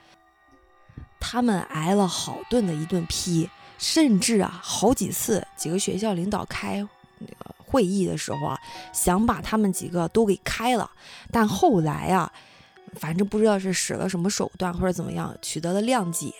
[1.19, 3.49] 他们挨了好顿的一顿批。
[3.81, 8.57] 甚至啊，好几次几个学校领导开那个会议的时候啊，
[8.93, 10.89] 想把他们几个都给开了，
[11.31, 12.31] 但后来啊，
[12.93, 16.31] 反正不知道是使了什么手段或者怎么样，取得了谅解，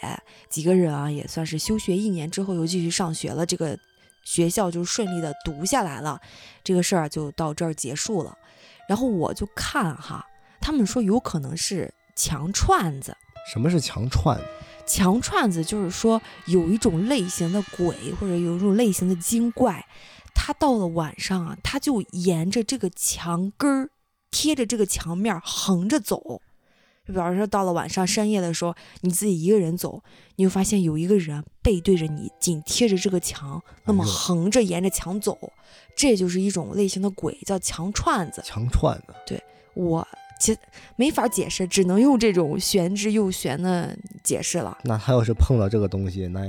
[0.49, 3.75] 几个人啊也算是休学一年之后又继续上学了，这个
[4.23, 6.21] 学校就顺利的读下来了，
[6.63, 8.37] 这个事儿就到这儿结束了。
[8.87, 10.23] 然后我就看哈，
[10.59, 13.17] 他们说有可能是强串子。
[13.51, 14.39] 什么是强串？
[14.91, 19.85] 墙串子就是说，有一种类型的鬼或者有一种类型的精怪，
[20.35, 23.89] 它到了晚上啊，它就沿着这个墙根儿，
[24.31, 26.41] 贴着这个墙面横着走。
[27.07, 30.03] 就比方说，到了晚上深夜的时候，你自己一个人走，
[30.35, 35.53] 你会发现有一个人背对着你，紧贴着这个墙，那么横着沿着墙走，
[35.95, 38.41] 这就是一种类型的鬼，叫墙串子。
[38.43, 39.41] 墙串子，对
[39.73, 40.05] 我。
[40.41, 40.57] 其
[40.95, 44.75] 没法解释，只能用这种玄之又玄的解释了。
[44.83, 46.41] 那他要是碰到这个东西，那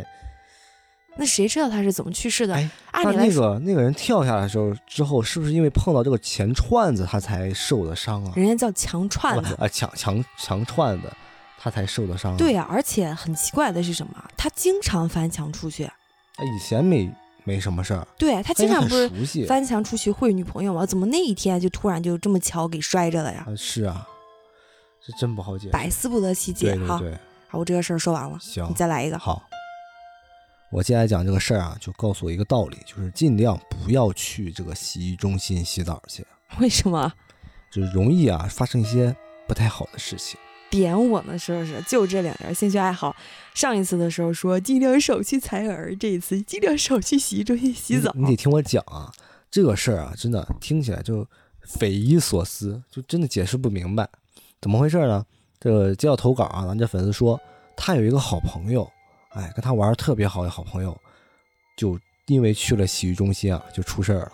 [1.17, 2.55] 那谁知道他是怎么去世的？
[2.55, 8.33] 哎，按理来那，个那个人跳下来的时候之后，是不是因为碰到这个钱串子他才受的伤啊？
[8.35, 9.55] 人家叫强串子。
[9.61, 11.13] 啊，强强强串子，
[11.59, 12.39] 他才受的伤、啊。
[12.39, 14.13] 对呀、而且很奇怪的是什么？
[14.39, 15.85] 他经常翻墙出去。
[15.85, 17.13] 哎，以前没
[17.45, 20.87] 没什么事儿，对他经常不是翻墙出去会女朋友吗？
[20.87, 23.45] 怎么那一天就突然就这么巧给摔着了呀？
[23.49, 24.07] 啊，是啊，
[25.05, 25.69] 这真不好解。
[25.71, 26.99] 百思不得其解哈。
[26.99, 29.19] 对对对，好，我这个事儿说完了，行你，再来一个。
[29.19, 29.43] 好。
[30.71, 36.27] 我接下来讲这个事儿啊，就告诉我一个道理，就是尽量不要去这个洗浴中心洗澡去，
[36.61, 37.13] 为什么
[37.71, 39.15] 就容易啊发生一些
[39.47, 40.41] 不太好的事情。
[40.73, 41.39] 点我呢？
[41.39, 41.81] 是不是？
[41.83, 43.15] 就这两点兴趣爱好。
[43.53, 48.11] 上一次的时候说尽量少去采耳，这一次尽量少去洗浴中心洗澡。
[48.15, 49.13] 你，得听我讲啊，
[49.51, 51.29] 这个事儿啊，真的听起来就
[51.61, 54.09] 匪夷所思，就真的解释不明白，
[54.63, 55.23] 怎么回事呢？
[55.61, 57.39] 这个接到投稿啊，咱这粉丝说
[57.77, 58.91] 他有一个好朋友，
[59.35, 60.99] 哎，跟他玩特别好的好朋友，
[61.77, 64.33] 就因为去了洗浴中心啊，就出事儿了。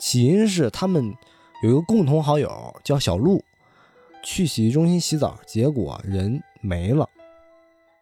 [0.00, 1.14] 起因是他们
[1.62, 3.44] 有一个共同好友叫小鹿，
[4.24, 7.08] 去洗浴中心洗澡，结果人没了。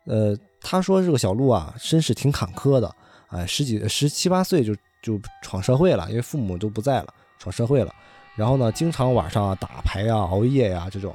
[0.06, 2.94] 呃，他说这个小鹿啊，身世挺坎坷的，
[3.28, 7.92] 哎，十几十七八岁就就闯社会了，因为父母都不在了，闯社会了。
[8.34, 11.14] 然后呢，经常晚上啊打牌呀、熬夜呀、这种。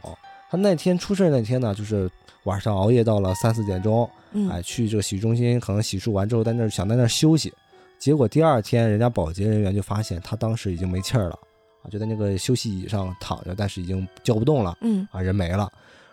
[0.50, 2.10] 他那天出事那天呢，就是
[2.44, 7.54] 晚上熬夜到了三四点钟，嗯哎，去这个洗浴中心，可能洗漱完之后在那儿想在那儿休息，
[7.98, 11.38] 结果第二天人家保洁人员就发现他当时已经没气儿了，
[11.82, 14.78] 啊，就在那个休息椅上躺着，但是已经叫不动了。
[14.82, 15.72] 嗯啊，人没了。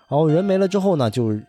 [0.08, 1.44] 然后人没了之后呢，就是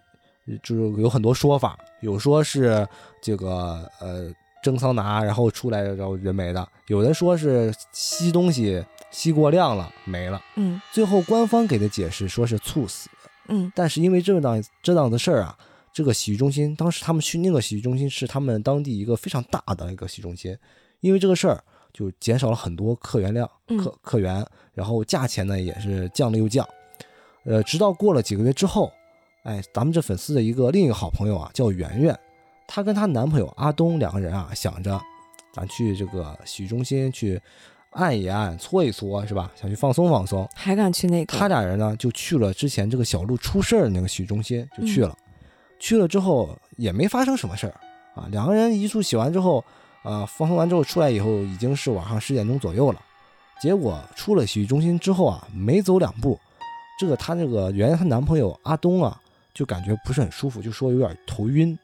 [0.63, 2.87] 就是有很多说法，有说是
[3.21, 4.31] 这个呃
[4.63, 10.41] 蒸桑拿然后出来然后人没的，有的说是吸东西吸过量了没了。
[10.55, 13.09] 嗯最后官方给的解释说是猝死，
[13.49, 15.55] 嗯但是因为这档这档子事儿啊，
[15.93, 20.57] 这个洗浴中心当时他们去那个洗浴中心是他们当地一个非常大的一个洗浴中心，
[21.01, 21.63] 因为这个事儿
[21.95, 26.67] 就减少了很多客源量，嗯客客源，然后价钱呢也是降了又降，
[27.45, 28.91] 呃，直到过了几个月之后，
[29.43, 32.19] 哎，咱们这粉丝的一个另一个好朋友啊叫圆圆，
[32.67, 35.01] 她跟她男朋友阿东两个人啊想着，
[35.53, 37.41] 咱去这个洗浴中心去
[37.91, 39.49] 按一按、搓一搓，是吧？
[39.55, 40.45] 想去放松放松。
[40.53, 41.37] 还敢去那个？
[41.37, 45.17] 他俩人呢就去了之前这个小鹿出事儿的那个洗浴中心，就去了。
[45.79, 47.73] 去了之后也没发生什么事儿
[48.15, 49.63] 啊，两个人一处洗完之后，
[50.05, 53.01] 啊，放松完之后出来以后已经是晚上十点钟左右了。
[53.61, 56.39] 结果出了洗浴中心之后啊，没走两步，
[56.99, 59.19] 这个她这个圆圆她男朋友阿东啊，
[59.53, 61.77] 就感觉不是很舒服，就说有点头晕。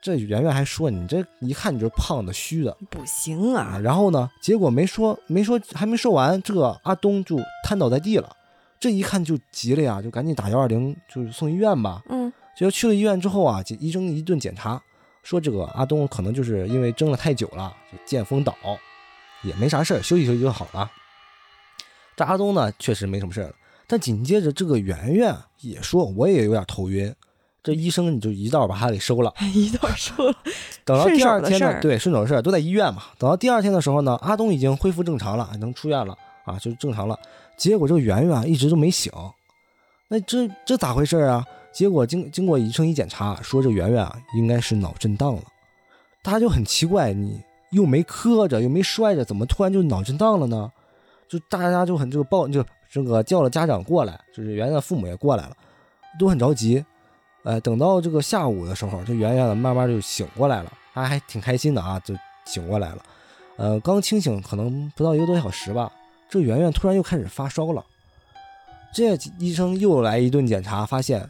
[0.00, 3.78] 这圆圆还说你这一看你就是胖的虚的，不行啊，啊！
[3.80, 8.30] 然后呢，结果没说没说还没说完，这个阿东就瘫倒在地了。
[8.78, 12.00] 这一看就急了呀，就赶紧打幺二零，就是送医院吧。
[12.08, 14.80] 嗯结果去了医院之后啊，这医生一顿检查，
[15.28, 18.56] 说这个阿东可能就是因为蒸了太久了，就见风倒，
[19.42, 20.90] 也没啥事儿，休息休息就好了。
[22.16, 23.54] 这阿东呢，确实没什么事儿了，
[23.86, 27.14] 但紧接着这个圆圆也说，我也有点头晕。
[27.62, 29.30] 这医生你就一道把他给收了。
[29.52, 30.34] 一道收了，
[30.86, 33.02] 等到第二天呢，的对，顺手的事儿都在医院嘛。
[33.18, 37.18] 等到第二天的时候呢，阿东已经恢复正常了，能出院了啊，就正常了。
[37.54, 39.12] 结果这个圆圆啊一直都没醒，
[40.08, 41.44] 那这这咋回事啊？
[41.70, 45.42] 结果经经过医生一检查，说这圆圆啊应该是脑震荡了。
[46.22, 47.40] 大家就很奇怪，你
[47.70, 50.72] 又没磕着，又没摔着，怎么突然就脑震荡了呢？
[51.28, 55.54] 就大家就很这个报就这个叫了家长过来，就是圆圆的父母也过来了，
[56.18, 56.82] 都很着急。
[57.44, 62.14] 呃，等到这个下午的时候，这圆圆慢慢就醒过来了，他还挺开心的啊，就
[62.46, 63.02] 醒过来了。
[63.56, 65.92] 呃，刚清醒可能不到一个多小时吧，
[66.30, 67.84] 这圆圆突然又开始发烧了。
[68.92, 71.28] 这医生又来一顿检查，发现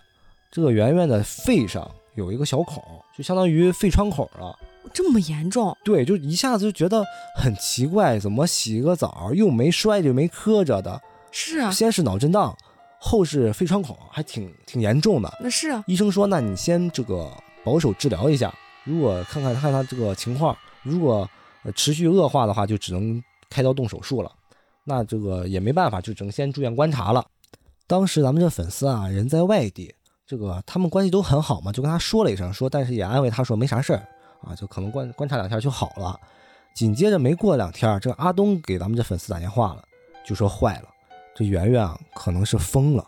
[0.50, 2.82] 这个圆圆的肺上有一个小孔，
[3.16, 4.58] 就相当于肺穿孔了。
[4.94, 5.76] 这么严重？
[5.84, 7.04] 对，就一下子就觉得
[7.36, 10.98] 很奇怪，怎么洗个澡又没摔着没磕着的？
[11.30, 12.56] 是啊，先是脑震荡，
[12.98, 15.30] 后是肺穿孔，还挺挺严重的。
[15.40, 17.30] 那是啊，医生说，那你先这个
[17.62, 21.28] 保守治疗一下，如果看看看他这个情况，如果
[21.64, 24.32] 呃持续恶化的话，就只能开刀动手术了。
[24.84, 27.22] 那这个也没办法，就只能先住院观察了。
[27.88, 29.94] 当时咱们这粉丝啊，人在外地，
[30.26, 34.06] 这个他们关系都很好嘛，就跟他说了一声，说但是也安慰他说没啥事儿
[34.42, 36.20] 啊，就可能观观察两天就好了。
[36.74, 39.82] 紧接着没过两天，这阿东给咱们这粉丝打电话了，
[40.22, 40.88] 就说坏了，
[41.34, 43.02] 这圆圆啊可能是疯了。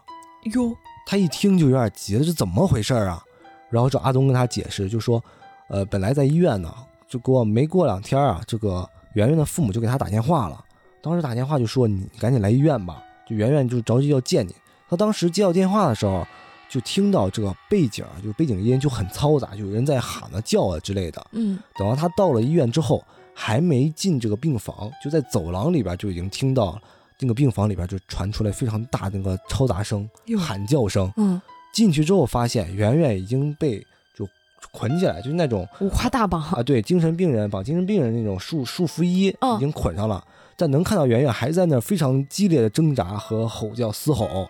[0.54, 0.74] 哟，
[1.06, 3.22] 他一听就有点急了，这怎么回事啊？
[3.68, 5.22] 然后这阿东跟他解释，就说，
[5.68, 6.74] 呃，本来在医院呢，
[7.06, 10.64] 就给我没过两天啊，这个圆圆的父母就给他打电话了，
[11.02, 14.54] 当时打电话就说你赶紧来医院吧，就圆圆就着急要见你。
[14.90, 16.26] 他当时接到电话的时候，
[16.68, 21.24] 就听到这个背景啊，就背景音就很嘈杂，就有人在喊啊、叫啊之类的。
[21.30, 26.76] 嗯，等到他到了医院之后，还没进这个病房，就在走廊里边就已经听到
[27.20, 31.12] 那个病房里边就传出来非常大的那个嘈杂声、喊叫声。
[31.16, 31.40] 嗯，
[31.72, 33.78] 进去之后发现圆圆已经被
[34.16, 34.28] 就
[34.72, 40.24] 捆起来，就是那种五花大绑，啊，对，精神病人绑精神病人那种束束缚衣嗯已经捆上了，
[40.56, 44.48] 但能看到圆圆还在那非常激烈的挣扎和吼叫嘶吼。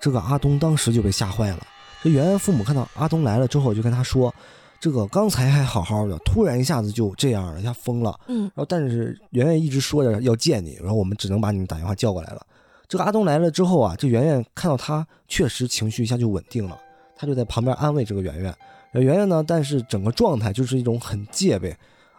[0.00, 1.66] 这个阿东当时就被吓坏了。
[2.02, 4.34] 这圆圆父母看到阿东来了之后，就跟他说
[4.80, 12.40] ：“这个刚才还好好的，突然一下子就这样了，一下疯了。”嗯然后但是圆圆一直说着要见你，然后我们只能把你打电话叫过来了。
[12.88, 16.78] 这个阿东来了之后啊，这圆圆看到他确实情绪一下就稳定了，
[17.14, 18.54] 他就在旁边安慰这个圆圆。
[18.92, 21.70] 呃圆圆呢，但是整个状态就是一种很戒备，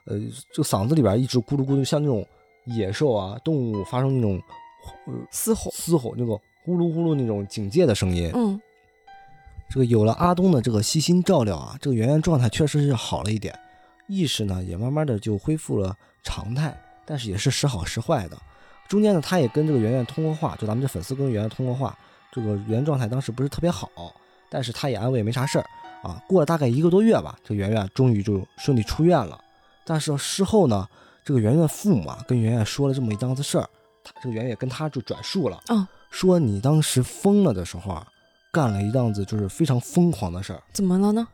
[0.05, 0.17] 呃，
[0.53, 2.25] 这个嗓子里边一直咕噜咕噜，像那种
[2.65, 4.39] 野兽啊动物发生那种
[5.07, 8.31] 呃嘶吼，嘶吼那个呼噜呼噜那种警戒的声音。
[8.33, 8.59] 嗯
[9.73, 13.57] 这个有了阿东的这个悉心照料啊，这个圆圆状态确实是好了一点，
[14.07, 18.37] 意识呢也慢慢的就恢复了常态，但是也是时好时坏的。
[18.89, 21.97] 中间呢，他也跟这个圆圆通过话，就咱们这粉丝跟圆圆通过话，
[22.33, 23.89] 这个圆圆状态当时不是特别好，
[24.49, 25.65] 但是他也安慰没啥事儿
[26.03, 26.21] 啊。
[26.27, 29.39] 过了大概一个多月吧，这圆圆终于就顺利出院了。
[29.85, 30.85] 但是事后呢，
[31.23, 33.69] 这个圆圆父母啊跟圆圆说了这么一档子事儿，
[34.03, 38.05] 他这个圆圆跟他就转述了，嗯说你当时疯了的时候啊，
[38.51, 40.61] 干了一档子就是非常疯狂的事儿。
[40.71, 41.27] 怎么了呢？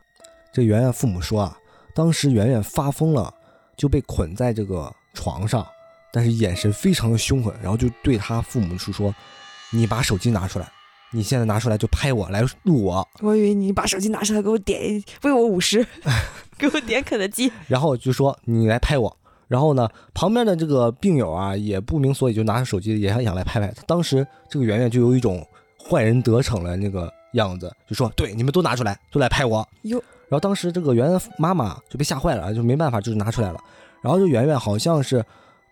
[0.52, 1.58] 这圆圆父母说啊，
[1.94, 3.34] 当时圆圆发疯了，
[3.76, 5.66] 就被捆在这个床上，
[6.12, 9.14] 但是眼神非常的凶狠，然后就对他父母是说
[9.72, 10.70] ：“你把手机拿出来，
[11.12, 13.06] 你现在拿出来就拍我，来录我。
[13.20, 15.84] 我以为你把手机拿出来给我点，喂我五十，
[16.56, 19.16] 给我点肯德基。”然后就说：“你来拍我。”
[19.48, 23.74] 然后呢，旁边的这个病友啊也不明所以，就拿着手机也想想来拍拍。
[23.86, 25.44] 当时这个圆圆就有一种
[25.88, 33.58] 坏人得逞了那个样子，就说：“对，你们都拿出来，都来拍我。”哟，然后当时这个圆圆妈妈就被吓坏了，就没办法，就是拿出来了。
[34.02, 35.24] 然后这圆圆好像是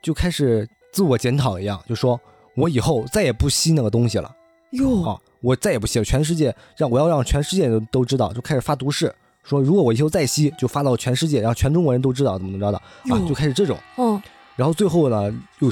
[0.02, 2.18] 就开始自我检讨一样，就说
[2.56, 4.34] ：“我以后再也不吸那个东西了
[4.70, 5.20] 哟，啊！
[5.42, 9.14] 我再也不吸了，全世界让我要让全世界都都知道。”就开始发毒誓，
[9.46, 12.78] 说如果我以后再吸，就发到全世界，然后全中国人都知道怎么怎么着的
[13.14, 13.28] 啊！
[13.28, 13.78] 就开始这种。
[13.96, 14.20] 嗯，
[14.56, 15.70] 然后最后呢，又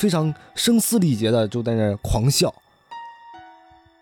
[0.00, 2.52] 非常声嘶力竭的就在那狂笑。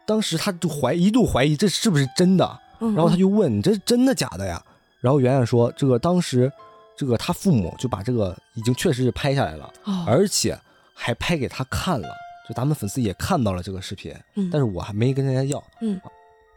[0.07, 4.63] 当时他就怀一度怀疑这是不是真的，嗯然后他就问：“你这是真的假的呀？”
[5.01, 6.51] 然后圆圆说：“这个当时，
[6.97, 10.59] 这个他父母就把这个已经确实是拍下来了，哦，而且
[10.95, 12.09] 还拍给他看了，
[12.49, 15.63] 就咱们粉丝也看到了这个视频，嗯但是我还没跟人家要。
[15.81, 16.01] 嗯，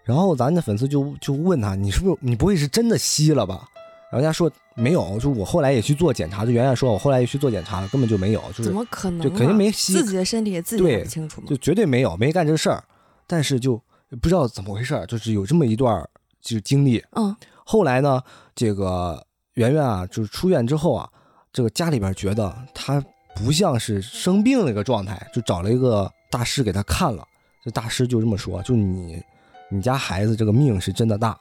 [0.07, 3.67] 然后咱的粉丝就就问他：你是不是你不会是真的吸了吧？
[4.09, 9.23] 然后人家说没有，就我后来也去做检查，就圆圆说我后来也去做检查了，根本就没有，就是怎么可能啊？
[9.23, 11.57] 就肯定没吸自己的身体也自己不清楚吗就？
[11.57, 12.81] 绝对没有，没干这事儿。
[13.27, 13.75] 但是就
[14.21, 16.09] 不知道怎么回事儿，就是有这么一段儿
[16.41, 17.03] 就是经历。
[17.11, 18.21] 嗯后来呢，
[18.55, 19.21] 这个
[19.55, 21.09] 圆圆啊，就是出院之后啊，
[21.51, 23.03] 这个家里边觉得她
[23.35, 27.27] 不像是生病那个状态，就找了一个大师给她看了。
[27.61, 29.21] 这大师就这么说，就你
[29.69, 31.37] 你家孩子这个命是真的大，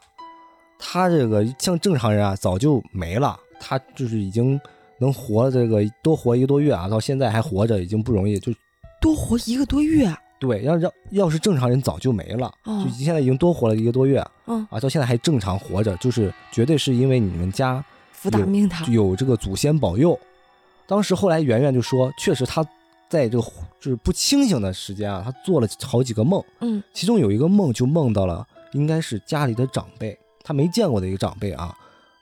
[0.78, 4.60] 他这个像正常人啊早就没了，他就是已经
[4.98, 8.52] 能活这个多活一个多月啊，到现在还活着已经不容易，就
[9.00, 10.18] 多活一个多月啊。
[10.38, 18.84] 对，要要要是正常人早就没了，哦就现在已经多活了一个多月嗯，啊，到现在还正常活着，就是绝对是因为你们家福大命大。
[18.86, 20.18] 有这个祖先保佑。
[20.86, 22.62] 当时后来圆圆就说，确实他
[23.09, 23.45] 在这个
[23.81, 31.77] 就是不清醒的时间啊，他做了好几个梦，嗯其中有一个梦就梦到了，应该是家里的长辈，他没见过的一个长辈啊，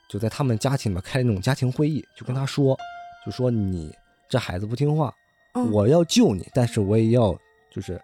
[0.09, 2.77] 就在他们家庭里面开那种家庭会议，就跟他说，
[3.25, 3.91] 就说你
[4.29, 5.13] 这孩子不听话，
[5.53, 7.35] 嗯，我要救你，但是我也要
[7.71, 7.99] 就是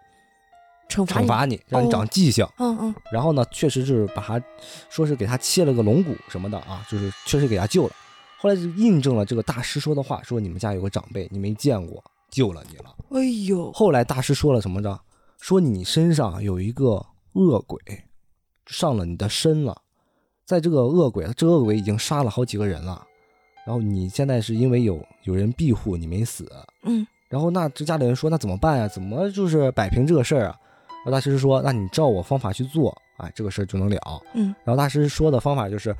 [0.88, 1.24] 惩罚你。
[1.24, 2.46] 惩罚你，让你长记性。
[2.58, 4.42] 嗯嗯然后呢，确实是把他
[4.90, 7.92] 说是给他切了个龙骨什么的啊，就是确实给他救了。
[8.38, 12.96] 后来就印证了这个大师说的话，说你们家有个长辈你没见过，救了你了。
[13.10, 14.98] 哎呦，后来大师说了什么着？
[15.38, 17.78] 说你身上有一个恶鬼
[18.66, 19.76] 上了你的身了，
[20.44, 23.04] 在这个恶鬼，这个恶鬼已经杀了好几个人了，
[23.66, 26.50] 然后你现在是因为有有人庇护你没死，
[26.84, 28.86] 嗯然后那这家里人说那怎么办呀？
[28.86, 30.56] 怎么就是摆平这个事儿啊？
[31.04, 33.98] 然后大师说那你照我方法去做，哎，这个事儿就能了。
[34.34, 35.96] 嗯然后大师说的方法就是，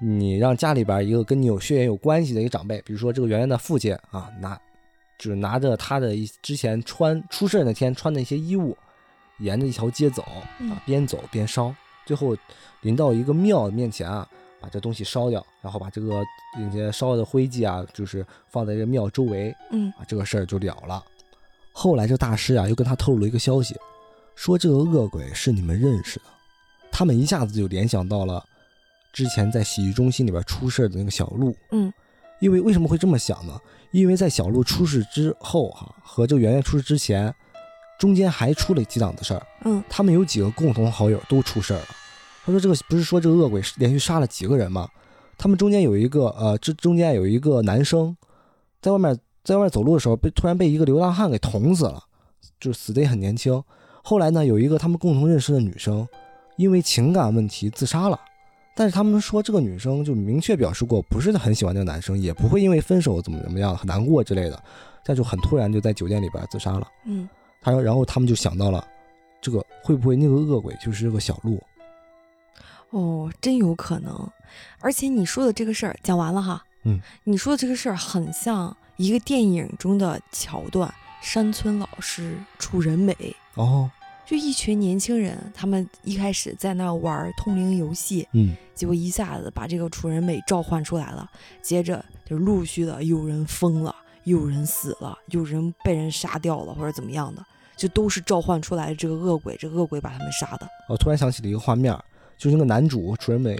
[0.00, 4.58] 你让家里边一个跟你有血缘有关系的一个长辈，比如说这个圆圆的父亲啊，拿
[5.18, 8.76] 就是拿着他的一之前穿出事那天穿的一些衣物，
[9.38, 10.24] 沿着一条街走
[10.58, 12.36] 嗯啊，边走边烧，最后
[12.82, 14.28] 临到一个庙面前啊，
[14.60, 16.22] 把这东西烧掉，然后把这个
[16.58, 21.02] 那些烧的灰烬啊，就是放在这个庙周围嗯啊，这个事儿就了了。
[21.72, 23.74] 后来这大师啊又跟他透露了一个消息，
[24.34, 26.24] 说这个恶鬼是你们认识的，
[26.90, 28.42] 他们一下子就联想到了
[29.12, 31.54] 之前在洗浴中心里边出事的那个小鹿。
[31.72, 31.92] 嗯，
[32.40, 33.58] 因为为什么会这么想呢？
[33.92, 37.34] 因为在小鹿出事之后，哈和这个圆圆出事之前，
[37.98, 39.46] 中间还出了几档子事儿。
[39.64, 41.86] 嗯，他们有几个共同好友都出事儿了。
[42.44, 44.88] 他说这个不是说这个恶鬼连续杀了几个人吗？
[45.38, 48.16] 他们中间有一个呃，这中间有一个男生，
[48.80, 52.02] 在外面在外面走路的时候被突然被一个流浪汉给捅死了，
[52.60, 53.62] 就是死的也很年轻。
[54.02, 56.06] 后来呢，有一个他们共同认识的女生，
[56.56, 58.20] 因为情感问题自杀了。
[58.76, 64.62] 但是他们说这个女生就明确表示过不是很喜欢这个男生，也不会因为分手怎么怎么样很难过之类的。
[65.02, 66.86] 但就很突然就在酒店里边自杀了。
[67.04, 67.28] 嗯，
[67.62, 68.86] 他说，然后他们就想到了，
[69.40, 71.62] 这个会不会那个恶鬼就是这个小鹿？
[72.90, 74.30] 哦，真有可能。
[74.80, 83.16] 而且你说的这个事儿讲完了哈，嗯，你说的这个事儿很像一个电影中的桥段，山村老师楚人美
[83.54, 83.90] 哦，
[84.26, 91.30] 就一群年轻人，他们一开始在那玩通灵游戏，嗯，结果一下子把这个楚人美召唤出来了，
[91.62, 97.44] 接着就陆续的有人疯了，有人死了，有人被人杀掉了，或者怎么样的，
[97.76, 100.68] 就都是召唤出来的这个恶鬼，这个恶鬼把他们杀的。
[100.88, 101.96] 我突然想起了一个画面，
[102.36, 103.56] 就是那个男主楚人美，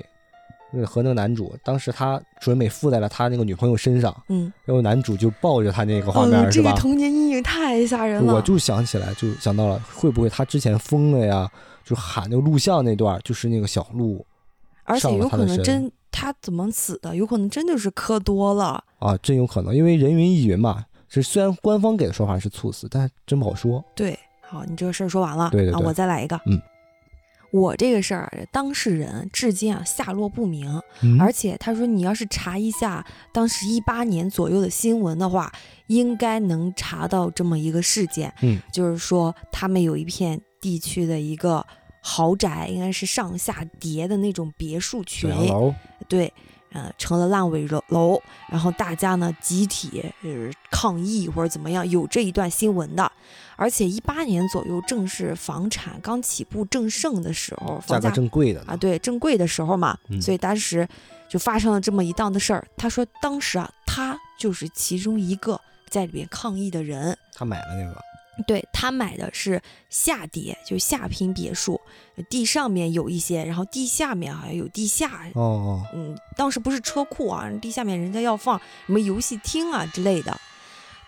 [0.70, 6.70] 那个和那个男主，当时他楚人美附在了他那个女朋友身上，嗯，然后男主就抱着他那个画面，哦，是吧？
[6.70, 8.34] 这个童年阴影太吓人了。
[8.34, 11.50] 我就想起来，就想到了，会不会他之前疯了呀？
[11.84, 14.26] 就喊那个录像那段，就是那个小鹿
[14.82, 18.82] 而且有可能真他怎么死的，有可能真就是磕多了。
[18.98, 20.84] 啊，真有可能，因为人云亦云嘛。
[21.08, 23.82] 这虽然官方给的说法是猝死，但是真不好说。
[23.94, 26.36] 对，好，你这个事儿说完了，啊，对对对我再来一个。
[26.46, 26.60] 嗯，
[27.56, 30.68] 我这个事儿，当事人至今啊下落不明，
[31.00, 31.18] 嗯。
[31.18, 35.50] 而且他说你要是查一下当时一八年左右的新闻的话，
[35.86, 41.64] 应该能查到这么一个事件，嗯，就是说他们有一片地区的一个
[42.02, 45.30] 豪宅，应该是上下叠的那种别墅群
[46.08, 46.32] 对，
[46.72, 53.10] 呃，成了烂尾楼楼，然后大家呢集体呃抗议或者怎么样，有这一段新闻的。
[53.56, 60.86] 而且一八年左右正是房产刚起步正盛的时候，房价正贵的啊，对，正贵的时候嘛，嗯所以当时
[61.28, 62.66] 就发生了这么一档子事儿。
[62.76, 65.58] 他说当时啊，他就是其中一个
[65.88, 67.16] 在里边抗议的人。
[67.34, 67.98] 他买了那个，
[68.46, 71.80] 对他买的是下叠，就下拼别墅，
[72.28, 80.38] 地上面有一些，然后地下面好像有地下哦哦，嗯，当时不是车库啊，地下面人家要放什么游戏厅啊之类的。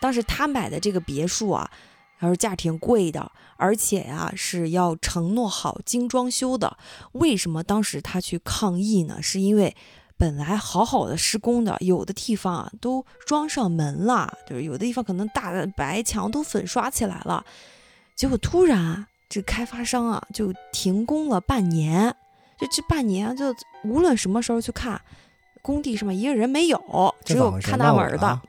[0.00, 1.70] 当时他买的这个别墅啊，
[2.18, 6.78] 他说价挺贵的，而且呀、是要承诺好精装修的。
[7.12, 9.20] 为什么当时他去抗议呢？
[9.20, 9.76] 是因为
[10.18, 17.44] 本来好好的施工的，有的地方啊都装上门了，就是有的地方可能大的白墙都粉刷起来了，
[18.16, 22.14] 结果突然这开发商啊就停工了半年。
[22.58, 23.54] 就这半年就
[23.84, 25.00] 无论什么时候去看，
[25.62, 28.40] 工地上面一个人没有，只有看大门的。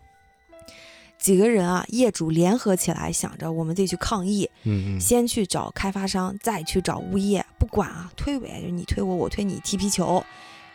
[1.20, 10.24] 几个人啊，业主联合起来，想着我们得去抗议，嗯嗯，先去找开发商，再去找物业，不管啊，推诿，就你推我，我推你，踢皮球。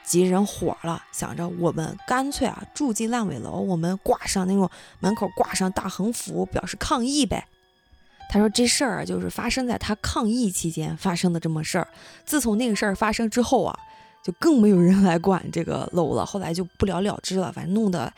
[0.04, 4.68] 几人火了，想着我们干脆啊住进烂尾楼，我们挂上那种
[5.00, 7.46] 门口挂上大横幅，表示抗议呗。
[8.30, 11.88] 他说这事儿啊，就是发生在他抗议期间发生的这么事儿。
[12.24, 13.78] 自从那个事儿发生之后啊，
[14.24, 18.12] 就更没有人来管这个楼了，后来就不了了之了，反正弄得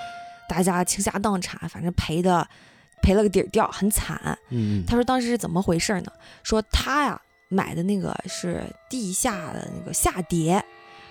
[0.49, 2.47] 大家倾家荡产，反正赔的
[3.03, 4.39] 赔了个底儿掉，很惨。
[4.87, 6.13] 他说当时是怎么回事呢？
[6.43, 10.65] 说他呀买的那个是地下的那个下叠，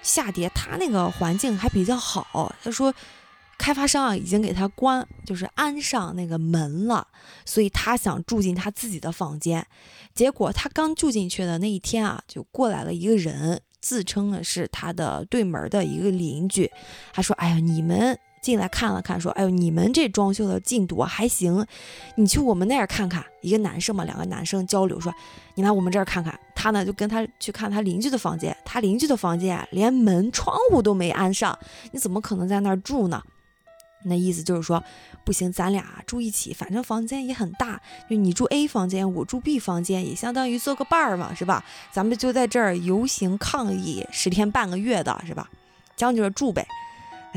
[0.06, 2.56] 下跌他那个环境还比较好。
[2.64, 2.94] 他说
[3.58, 7.08] 开发商啊已经给他关，就是安上那个门了，
[7.44, 9.66] 所以他想住进他自己的房间。
[10.14, 16.72] 结果他刚住进去的那一天啊，就过来了一个人，自称呢是他的对门的一个邻居。
[17.12, 21.66] 他说：“哎呀，你们。”进来看了看，说：“哎呦，你们这装修的进度还行，
[22.16, 25.12] 你去我们那儿看看。”一个男生嘛，两个男生交流说
[25.56, 31.58] ：“你来我们这儿看看。”他呢就跟他去看他邻居的房间，他邻居的房间啊连门窗户都没安上，
[31.92, 33.24] 你怎么可能在那儿住呢？
[34.04, 34.84] 那意思就是说，
[35.24, 41.66] 不行，咱俩住一起，反正房间也很大，就你住 A 房间，我住 B 房间，也相当于做个伴儿嘛，是吧？
[41.92, 45.50] 咱们就在这儿游行抗议十天半个月的，是吧？
[45.96, 46.68] 将就着住呗。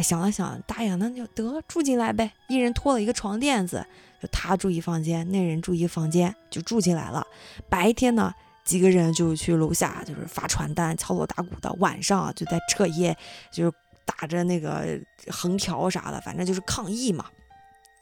[0.03, 2.32] 想了想，答应，那就得住进来呗。
[2.49, 3.86] 一人拖了一个床垫子，
[4.22, 7.26] 就他住一房间，那人住一房间，就住进来了。
[7.68, 8.34] 白天呢，
[8.64, 13.16] 几个人就去楼下，就是发传单、敲锣打鼓的；晚上，就在彻夜，
[13.51, 13.72] 就是
[14.05, 17.26] 打着那个横条啥的，反正就是抗议嘛。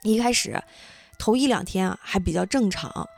[0.03, 0.63] 一开始
[1.19, 3.09] 头一两天还比较正常，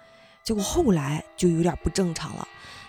[0.44, 2.46] 结果后来就有点不正常了。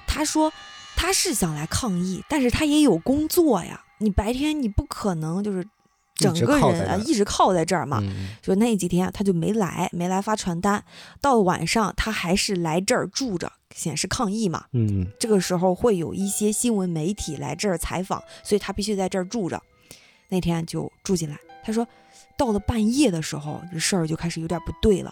[0.07, 0.51] 他说
[0.95, 3.83] 他是想来抗议，但是他也有工作呀。
[4.01, 5.67] 你白天你不可能就是
[6.19, 8.03] 整个人啊一直靠在这儿嘛。
[8.41, 10.83] 就那几天他就没来，没来发传单。
[11.21, 14.65] 到晚上他还是来这儿住着，显示抗议嘛。
[14.73, 19.61] 嗯，这个时候会有一些新闻媒体来这儿采访，所以他必须在这儿住着。
[20.27, 21.87] 那天就住进来，他说，
[22.37, 25.11] 到了半夜的时候，这事儿就开始有点不对了。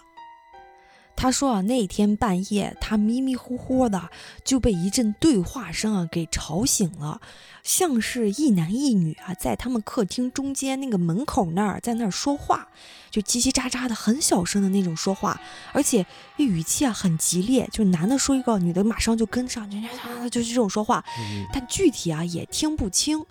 [1.20, 4.08] 他说啊，那天半夜他迷迷糊糊的
[4.44, 7.20] 就被一阵对话声啊给吵醒了，
[7.64, 12.68] 像是一男一女啊在他们客厅中间那个门口那儿在那儿说话，
[13.10, 15.40] 就叽叽喳喳的很小声的那种说话，
[15.72, 16.06] 而且
[16.36, 19.76] 语气啊很激烈，就男的说一个，女的马上就跟上，就
[20.30, 21.04] 就是这种说话，
[21.52, 23.26] 但具体啊也听不清。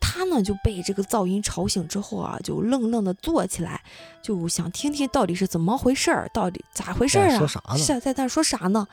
[0.00, 3.82] 他呢就被这个噪音吵醒之后啊，就愣愣的坐起来，
[4.22, 7.38] 就想听听到底是怎么回事儿，到底咋回事儿啊？
[7.38, 7.78] 说啥呢？
[7.78, 8.88] 是在那说啥呢？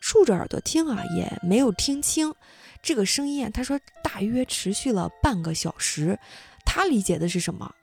[0.00, 2.34] 竖着耳朵听啊，也没有听清
[2.82, 3.50] 这个声音。
[3.52, 6.18] 他说大约持续了半个小时。
[6.64, 7.74] 他理解的是什么？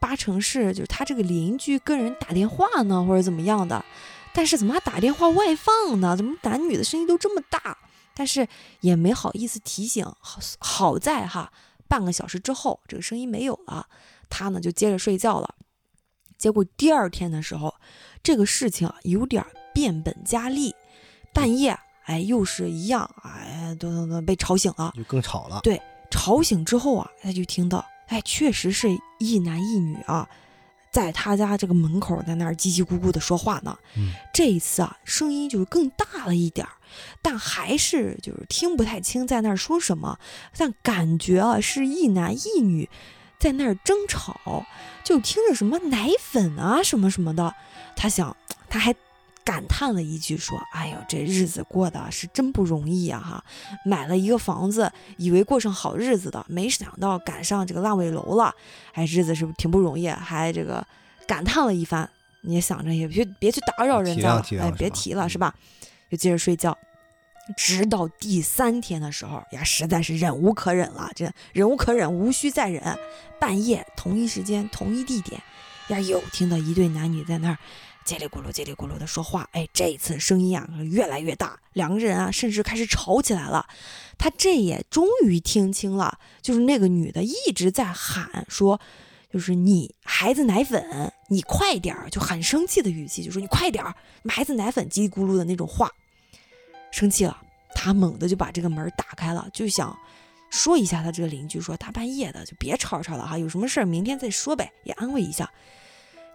[0.00, 3.84] 八成是就是他这个邻居跟人打电话呢，或者怎么样的。
[4.32, 6.16] 但是怎么还打电话外放呢？
[6.16, 7.76] 怎么男女的声音都这么大？
[8.14, 8.46] 但是
[8.80, 10.04] 也没好意思提醒。
[10.20, 11.52] 好好在哈。
[11.88, 13.86] 半个小时之后，这个声音没有了，
[14.28, 15.54] 他呢就接着睡觉了。
[16.36, 17.74] 结果第二天的时候，
[18.22, 20.74] 这个事情啊有点变本加厉。
[21.32, 25.60] 半夜，哎，又是一样，哎，咚咚咚被吵醒了，就更吵了。
[25.62, 25.80] 对，
[26.10, 30.28] 吵醒之后啊，他就听到，哎，确实是一男一女啊。
[30.92, 33.76] 在他家这个门口，在那儿叽叽咕咕的说话呢。
[33.96, 36.72] 嗯，这一次啊，声音就是更大了一点儿，
[37.22, 40.18] 但还是就是听不太清在那儿说什么。
[40.56, 42.88] 但感觉啊，是一男一女
[43.38, 44.64] 在那儿争吵，
[45.02, 47.54] 就听着什么奶粉啊什么什么的。
[47.96, 48.36] 他想，
[48.68, 48.94] 他还
[49.44, 53.20] 感叹了一句说：“哎呦，这日子过得是真不容易啊！
[53.20, 53.44] 哈，
[53.84, 58.54] 买了一个房子，以为过上好日子的，没想到赶上这个烂尾楼了。
[58.94, 60.08] 哎，日子是不是挺不容易？
[60.08, 60.86] 还这个
[61.26, 62.08] 感叹了一番。
[62.46, 65.54] 你想着也别别去打扰人家了，哎，别提了，是吧？
[66.14, 66.78] 就接着睡觉。
[67.56, 72.96] 直到第三天的时候呀，实在是忍无可忍了，这忍无可忍，无需再忍。
[73.40, 75.42] 半夜同一时间同一地点，
[75.88, 77.58] 呀，又听到一对男女在那儿。”
[78.06, 83.66] 叽里咕噜、叽里咕噜的说话，哎，这一次声音啊越来越大，两个人啊甚至开始吵起来了。
[84.18, 88.80] 他这也终于听清了，就是那个女的一直在喊说，
[89.32, 93.94] 就是你孩子奶粉，你快点儿，就很生气的语气，就说你快点儿，
[94.28, 95.90] 孩子奶粉叽里咕噜的那种话。
[96.94, 97.36] 生气了，
[97.74, 99.98] 他猛地就把这个门打开了，就想
[100.48, 105.50] 说一下他这个邻居，说大半夜的就别吵吵了哈，有什么事儿明天再说呗，也安慰一下。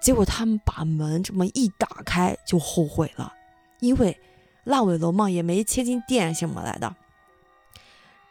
[0.01, 3.31] 结果他们把门这么一打开，就后悔了，
[3.79, 4.19] 因为
[4.65, 6.93] 烂尾楼嘛，也没切进电什么来的。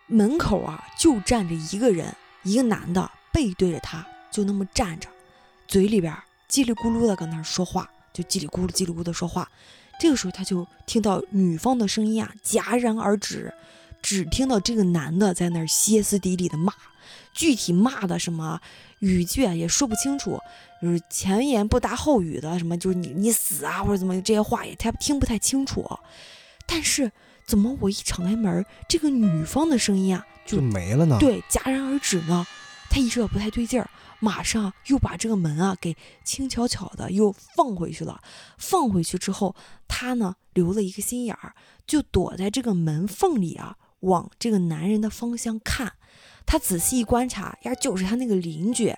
[0.06, 5.08] 门口啊，就站着一个人，一个男的，背对着他，就那么站着，
[5.66, 6.14] 嘴里边
[6.46, 9.50] 叽里咕噜的搁那说话，就叽里咕噜叽里咕噜的说话。
[9.98, 13.52] 这个时候他就听到女方的声音啊戛然而止，
[14.00, 16.72] 只听到这个男的在那儿歇斯底里的骂。
[17.34, 18.60] 具体骂的什么
[18.98, 20.40] 语句啊，也说不清楚，
[20.82, 25.88] 就是前言不搭后语的，什么就是你你死啊，或者怎么这些话也他听不太清楚。
[26.66, 27.12] 但是
[27.46, 31.16] 怎么我一敞开门，这个女方的声音啊就没了呢？
[31.20, 32.44] 对，戛然而止呢。
[32.90, 33.88] 他意识到不太对劲儿，
[34.20, 38.20] 马上又把这个门啊给轻巧巧的又放回去了。
[38.56, 39.54] 放回去之后，
[39.86, 41.54] 他呢留了一个心眼儿，
[41.86, 45.92] 就躲在这个门缝里啊，往这个男人的方向看。
[46.46, 48.94] 他仔细一观察，呀，就是他那个邻居，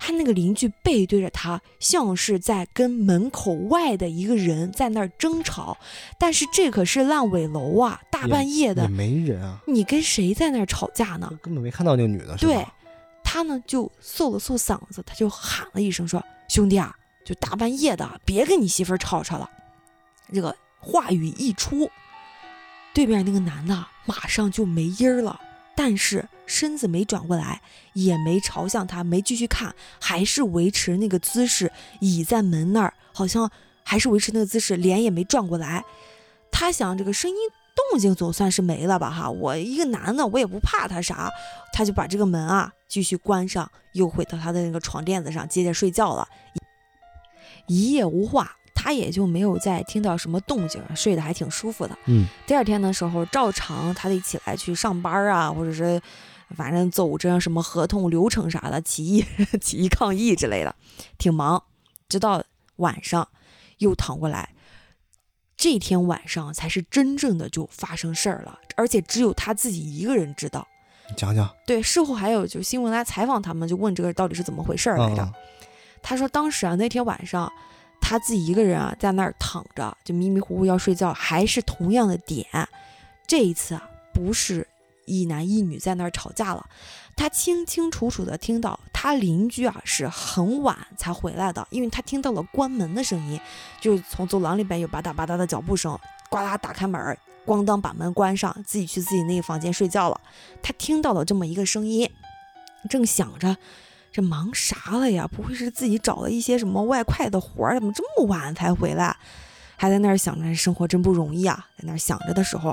[0.00, 5.76] 他那个邻居背对着他，像是在跟门口外的一个人在那儿争吵。
[6.18, 11.30] 但是这可是烂尾楼啊，大半夜的，没人啊，你跟谁在那儿吵架呢？
[11.42, 12.66] 根本没看到那个女的，对，
[13.30, 19.50] 他呢就嗽了嗽嗓子，他就喊了一声说：“兄弟啊，就大半夜的，别跟你媳妇吵吵了。”
[20.32, 21.90] 这个话语一出，
[22.94, 25.38] 对面那个男的马上就没音儿了。
[25.76, 27.60] 但是身子没转过来，
[27.92, 31.70] 也没朝向他，没继续看，还是维持那个姿势，
[32.00, 33.50] 倚在门那儿，好像
[33.84, 35.84] 还是维持那个姿势，脸也没转过来。
[36.50, 37.36] 他想，这个声音
[37.90, 39.10] 动静总算是没了吧？
[39.10, 41.30] 哈，我一个男的，我也不怕他啥，
[41.72, 46.28] 他就把这个门啊继续关上，又回到他的那个床垫子上接着睡觉了，
[47.66, 48.54] 一夜无话。
[48.80, 51.98] 他也就没有再听到什么动静，睡得还挺舒服的。
[52.06, 56.00] 嗯，第二天的时候，照常他得起来去上班啊，或者是
[56.56, 59.24] 反正走着什么合同流程啥的，起义、
[59.60, 60.72] 起义抗议之类的，
[61.18, 61.60] 挺忙。
[62.08, 62.40] 直到
[62.76, 63.28] 晚上
[63.78, 64.54] 又躺过来，
[65.58, 70.66] 这天晚上才是真正的就发生事儿了，而且只有他自己一个人知道。
[71.16, 71.52] 讲讲。
[71.66, 75.28] 对，事后还有就新闻来采访他们，就问这个到底是怎么回事来着。
[76.00, 77.52] 他说当时啊，那天晚上
[78.00, 82.46] 他自己一个人啊在那儿躺着，就迷迷糊糊要睡觉，还是同样的点。
[83.26, 84.64] 这一次啊，不是
[85.06, 86.64] 一男一女在那儿吵架了。
[87.18, 93.40] 他清清楚楚的听到他邻居啊是很晚才回来的，因为他听到了关门的声音，
[93.80, 95.98] 就从走廊里边有吧嗒吧嗒的脚步声，
[96.30, 100.20] 呱啦打开门，咣当把门关上，自己去自己那个房间睡觉了。
[100.62, 102.08] 他听到了这么一个声音，
[102.88, 103.56] 正想着
[104.12, 105.26] 这忙啥了呀？
[105.26, 109.16] 不会是自己找了一些什么外快的活儿，怎么这么晚才回来？
[109.76, 112.72] 还在那儿想着生活真不容易啊，在那儿想着的时候，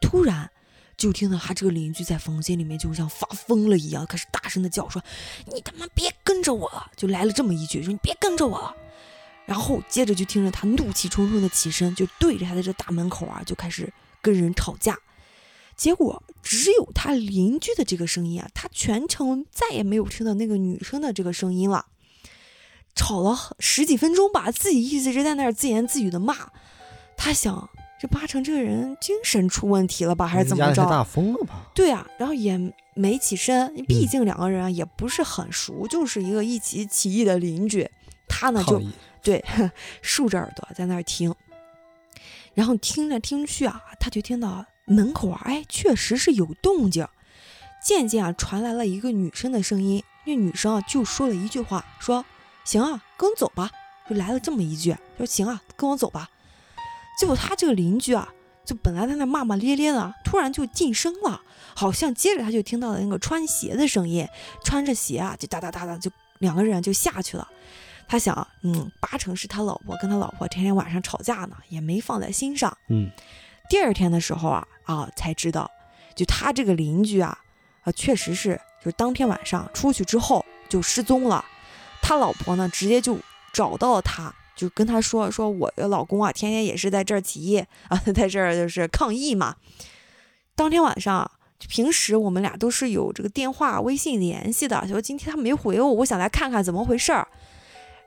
[0.00, 0.50] 突然。
[0.96, 5.02] 就听到他这个邻居在房间里面，就像发疯了一样，开始大声的叫说
[5.52, 8.74] ：“你他妈别跟着我！”就来了这么一句，说：“你别跟着我。”
[9.44, 13.92] 然后接着就听着他怒气冲冲的起身，就对着他的这大门口啊，就开始
[14.22, 14.98] 跟人吵架。
[15.76, 21.86] 结果只有他邻居的这个声音啊，他全程再也没有听到那个女生的这个声音了。
[22.94, 26.52] 吵了十几分钟吧，自己一直在那儿自言自语的骂。
[27.16, 27.68] 他想。
[27.98, 30.84] 这八成这个人精神出问题了吧，还是怎么着？
[30.88, 31.70] 大疯了吧？
[31.74, 32.58] 对啊，然后也
[32.94, 37.88] 没起身，毕竟两个人啊也不是很熟，就是一个一起起义的邻居。
[38.28, 38.82] 他呢就
[39.22, 39.44] 对
[40.02, 41.34] 竖着耳朵在那儿听，
[42.52, 47.06] 然后听着听去啊，他就听到门口啊，哎，确实是有动静。
[47.86, 52.24] 渐渐啊传来了一个女生的声音，那女生啊就说了一句话，说
[52.64, 53.70] ：“行啊，跟我走吧。”
[54.08, 56.28] 就来了这么一句，说：“行啊，跟我走吧。”
[57.18, 58.28] 结果他这个邻居啊，
[58.64, 61.40] 就本来在那骂骂咧咧的，突然就噤声了，
[61.74, 64.26] 好像接着他就听到了那个穿鞋的声音，
[64.64, 67.48] 穿着鞋啊，就哒哒哒哒，就两个人就下去了。
[68.06, 72.76] 他想，嗯，八成是他老婆跟他老婆天天晚上吵架呢，也没放在心上。
[72.88, 73.10] 嗯，
[73.70, 75.70] 第二天的时候啊啊，才知道，
[76.14, 77.38] 就他这个邻居啊
[77.82, 81.44] 啊，确实是，就是当天晚上出去之后就失踪了，
[82.02, 83.18] 他老婆呢直接就
[83.52, 84.34] 找到了他。
[84.64, 87.58] 就跟她说说，我的老公啊，天天也是在这儿起义
[87.88, 89.56] 啊， 在这儿就是抗议嘛。
[90.54, 94.86] 当天晚上，平时我们俩都是有这个电话、微信联系的。
[94.88, 97.28] 说今天他没回我，我想来看看怎么回事儿。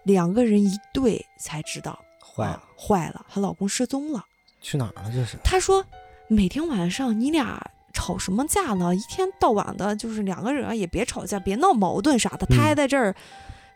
[0.04, 4.24] 两个人一对才知道，坏了，坏了，她老公失踪了，
[4.62, 5.12] 去哪儿了？
[5.14, 5.38] 这是。
[5.44, 5.86] 她说，
[6.28, 7.62] 每天晚上你俩
[7.94, 8.96] 吵什么架呢？
[8.96, 12.46] 一天到晚的，就是两个人啊，也别吵架，别闹矛盾啥的。
[12.46, 13.14] 他还在这儿，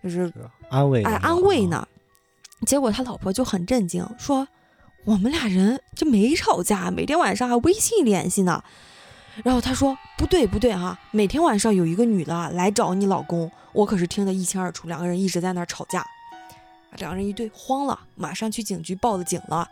[0.01, 0.31] 就是
[0.69, 1.85] 安慰，哎，安慰呢。
[2.65, 4.47] 结果他老婆就很震惊，说
[5.05, 8.63] ：“我们俩人就没吵架，每天晚上还微信联系呢。”
[9.43, 16.05] 然后他说：“不对不对哈，每天晚上有一个女的来找你老公，我可是听得一清二楚，两个人一直在那儿吵架。”
[16.97, 19.69] 两个人一对慌了，马上去警局报了警了。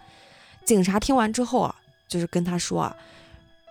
[0.66, 1.76] 警察听完之后啊，
[2.08, 2.96] 就是跟他说啊，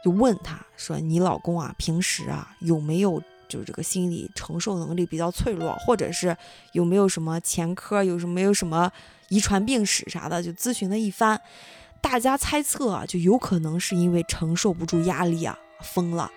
[0.04, 6.36] 就问他说：“你老公啊，平时啊有没有？”就是这个心理承受能力比较脆弱，或者是
[6.72, 8.90] 有没有什么前科，有什么有什么
[9.28, 11.40] 遗传病史啥的，就咨询了一番。
[12.00, 16.30] 大家猜测啊，就有可能是因为承受不住压力啊，疯了。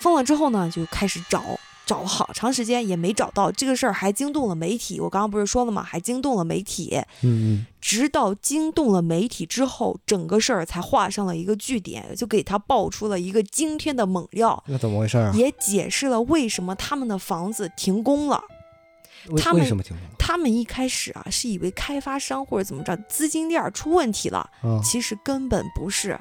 [0.00, 1.58] 疯了之后呢，就开始找。
[1.88, 5.00] 找了好长时间也没找到这个事儿，还惊动了媒体。
[5.00, 5.82] 我刚刚不是说了吗？
[5.82, 7.02] 还惊动了媒体。
[7.22, 7.66] 嗯嗯。
[7.80, 14.62] 直到惊动了媒体之后，整个事儿才画上了一个句点，就给他爆出了一个惊天的猛料。
[14.66, 15.32] 那怎么回事啊？
[15.34, 18.42] 也解释了为什么他们的房子停工了。
[19.38, 20.06] 他们为什么停工？
[20.18, 24.50] 他们一开始啊是以为开发商或者怎么着资金链出问题了，
[24.84, 26.20] 其实根本不是。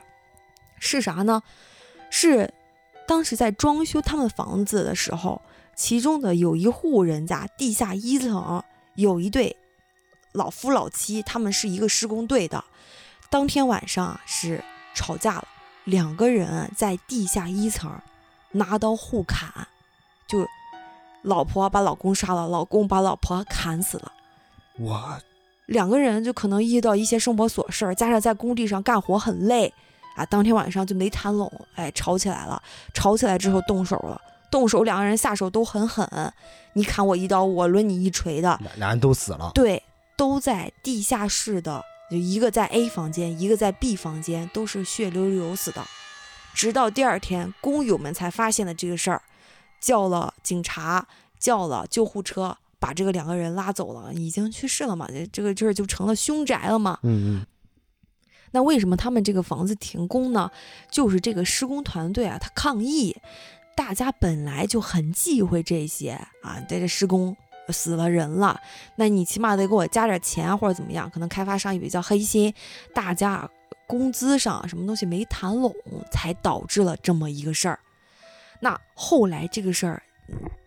[0.79, 1.43] 是啥呢？
[2.09, 2.53] 是
[3.05, 5.41] 当时在装修他们房子的时候。
[5.77, 8.63] 其中的有一户人家地下一层
[8.95, 9.55] 有一对
[10.31, 12.63] 老夫老妻，他们是一个施工队的。
[13.29, 14.63] 当天晚上啊是
[14.95, 15.47] 吵架了，
[15.83, 17.91] 两个人在地下一层
[18.51, 19.67] 拿刀互砍，
[20.27, 20.47] 就
[21.21, 24.11] 老婆把老公杀了，老公把老婆砍死了。
[24.79, 25.19] 我
[25.67, 29.71] 两个人就可能遇到一些生活琐事儿，加上在工地上干活很累
[30.15, 32.61] 啊，当天晚上就没谈拢，哎，吵起来了。
[32.95, 34.19] 吵起来之后动手了。
[34.49, 36.33] 动手，两个人下手都很狠，
[36.73, 39.51] 你砍我一刀，我抡你一锤的，俩人都死了。
[39.53, 39.83] 对，
[40.15, 45.83] 都在地下室的，就一个在 A 房间，一个在 B 房间，都是血流流死的。
[46.53, 49.21] 直到第二天，工友们才发现了这个事儿，
[49.79, 51.07] 叫了警察，
[51.39, 55.07] 叫了救护车，把这个两个人拉走了，已经去世了嘛？
[55.07, 56.97] 这这个地儿就成了凶宅了嘛？
[57.03, 57.45] 嗯嗯。
[58.51, 60.49] 那为什么他们这个房子停工呢？
[60.89, 63.15] 就是这个施工团队啊，他抗议。
[63.77, 66.09] 大家本来就很忌讳这些
[66.41, 67.37] 啊，在这施工
[67.69, 68.59] 死了人了，
[68.95, 71.07] 那你起码得给我加点钱或者怎么样？
[71.11, 72.51] 可能开发商也比较黑心，
[72.93, 73.47] 大家
[73.85, 75.73] 工资上什么东西没谈拢，
[76.11, 77.79] 才导致了这么一个事儿。
[78.59, 80.01] 那后来这个事儿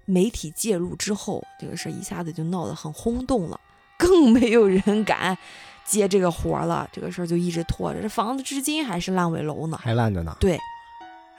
[0.05, 3.61] 媒体介入之后，这个事儿一下子就闹得很轰动了，
[3.99, 5.37] 更没有人敢
[5.85, 6.89] 接这个活了。
[6.93, 10.37] 这个事儿就一直拖着，这房子至今还是烂尾楼呢，还烂着呢。
[10.39, 10.59] 对，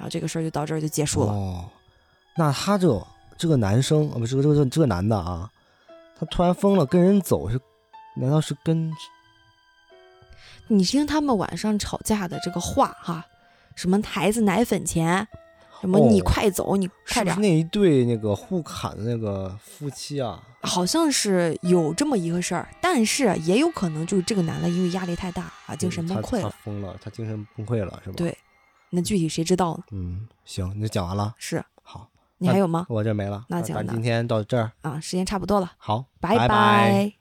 [0.02, 1.32] 然后这个事儿就到这儿就结束了。
[1.32, 1.70] 哦，
[2.36, 5.48] 那他这这个男生啊，不是这个这个这个男的啊，
[6.20, 7.62] 他突然疯了，跟人走是，
[8.16, 8.92] 难道是跟？
[10.66, 13.24] 你听他们晚上吵架的这个话哈，
[13.76, 15.28] 什么孩子奶粉钱，
[15.82, 17.36] 什么你快走，你快点。
[17.36, 20.42] 是那一对那个互砍的那个夫妻啊？
[20.64, 26.50] 好像是有这么一个事儿，但是也有可能就是这个男的因为压力太大啊，精神崩溃了。
[26.50, 28.16] 他疯了，他精神崩溃了，是吧？
[28.18, 28.36] 对，
[28.92, 29.84] 那具体谁知道呢？
[29.92, 31.34] 嗯，行，那讲完了。
[31.38, 32.86] 是，好，你还有吗？
[32.90, 33.46] 我这没了。
[33.50, 35.72] 那咱今天到这儿啊，时间差不多了。
[35.78, 37.14] 好，拜拜。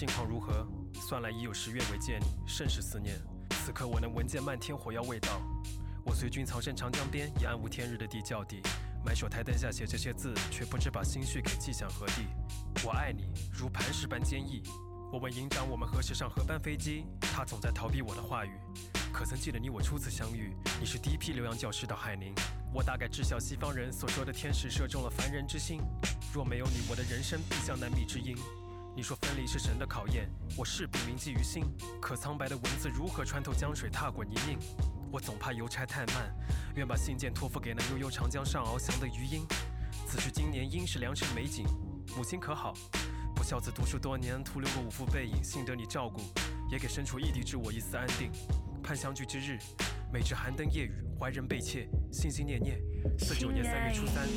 [0.00, 0.66] 近况如何？
[0.94, 3.20] 算来已有十月未见你，甚是思念。
[3.50, 5.42] 此刻我能闻见漫天火药味道。
[6.06, 8.62] 我随军藏身长江边，以暗无天日的地窖底，
[9.04, 12.24] 埋首台灯下写这些字，却不知把心绪给寄向何地。
[12.82, 14.62] 我爱你，如磐石般坚毅。
[15.12, 17.04] 我问营长，我们何时上何班飞机？
[17.20, 18.58] 他总在逃避我的话语。
[19.12, 20.56] 可曾记得你我初次相遇？
[20.80, 22.34] 你是第一批留洋教师到海宁。
[22.72, 25.82] 我大概知晓西方人所说的天使射中了凡人之心。
[26.32, 28.34] 若没有你，我的人生必将难觅知音。
[28.94, 31.64] 你说分离是神的考验，我势必铭记于心。
[32.00, 34.58] 可苍白的文字如何穿透江水，踏过泥泞？
[35.10, 36.34] 我总怕邮差太慢，
[36.74, 39.46] 愿把信件托付给那悠悠长江上翱翔的鱼鹰。
[40.06, 41.64] 此去经年，应是良辰美景。
[42.16, 42.74] 母亲可好？
[43.34, 46.20] 不孝子读书多年，徒留个五副背影，幸得你照顾，
[46.70, 48.30] 也给身处异地之我一丝安定。
[48.82, 49.58] 盼相聚之日，
[50.12, 52.78] 每至寒灯夜雨，怀人悲切，心心念念。
[53.18, 54.28] 四九年三月初三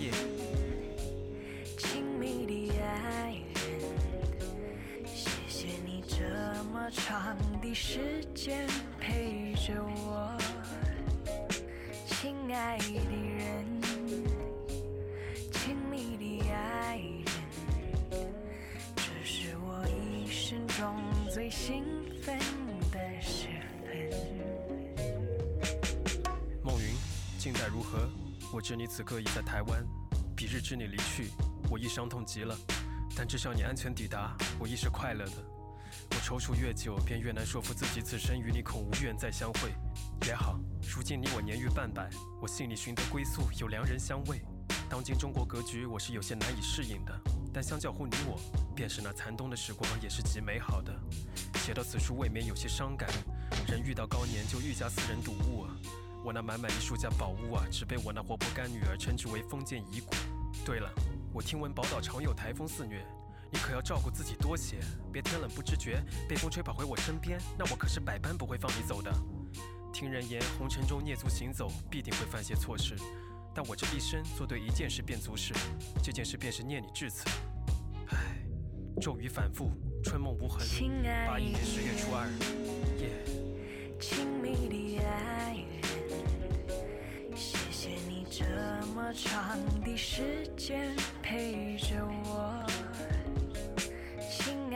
[0.00, 0.10] 夜。
[1.78, 3.27] 亲密的爱。
[6.90, 8.66] 长的时间
[8.98, 10.38] 陪着我，
[12.06, 12.94] 亲爱的
[13.36, 13.80] 人，
[15.52, 17.24] 亲密的爱人，
[18.96, 20.96] 这是我一生中
[21.30, 21.84] 最兴
[22.22, 22.38] 奋
[22.90, 23.48] 的时
[23.84, 24.10] 分。
[26.62, 26.94] 梦云，
[27.38, 28.08] 近在如何？
[28.52, 29.84] 我知你此刻已在台湾。
[30.34, 31.28] 彼日知你离去，
[31.70, 32.56] 我亦伤痛极了。
[33.14, 35.57] 但至少你安全抵达，我亦是快乐的。
[36.10, 39.72] 我踌躇越久，便越难说服自己，此生与你恐无缘再相会。
[40.26, 40.58] 也好，
[40.94, 42.08] 如今你我年逾半百，
[42.40, 44.40] 我心里寻得归宿，有良人相慰。
[44.88, 47.20] 当今中国格局，我是有些难以适应的。
[47.52, 48.38] 但相较乎你我，
[48.74, 50.94] 便是那残冬的时光，也是极美好的。
[51.60, 53.08] 写到此处，未免有些伤感。
[53.66, 55.76] 人遇到高年，就愈加私人睹物啊。
[56.24, 60.14] 我那满满一书架宝物啊，只被我那活泼干女儿称之为封建遗骨。
[60.64, 60.90] 对了，
[61.32, 63.04] 我听闻宝岛常有台风肆虐。
[63.50, 64.76] 你可要照顾自己多些，
[65.12, 69.12] 别天冷不知觉，被风吹跑回我身边，那我可是百般不会放你走的。
[69.92, 72.94] 听人言，红尘中蹑足行走，必定会犯些错事，
[73.54, 75.54] 但我这一生做对一件事便足事，
[76.02, 77.24] 这件事便是念你至此。
[78.10, 78.16] 唉，
[79.00, 79.70] 骤雨反复，
[80.04, 80.60] 春梦无痕。
[81.26, 82.28] 八一年十月初二，
[82.98, 83.24] 夜。
[83.98, 88.44] 亲密的爱人，谢谢你这
[88.94, 92.64] 么长的时间陪着我。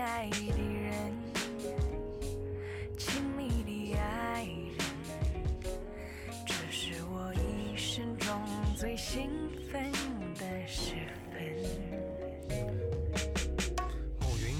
[0.03, 1.15] 爱的人，
[2.99, 4.75] 亲密的爱人，
[6.45, 8.37] 这是我一生中
[8.77, 9.31] 最兴
[9.71, 9.93] 奋
[10.35, 10.97] 的时
[11.31, 11.41] 分。
[14.21, 14.57] 暮云，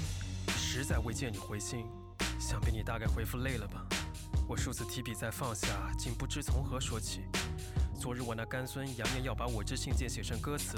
[0.47, 1.85] 实在未见你回信，
[2.39, 3.85] 想必你大概回复累了吧？
[4.47, 7.23] 我数次提笔再放下，竟不知从何说起。
[7.99, 10.77] 昨日我那干孙扬言要把我这信件写成歌词，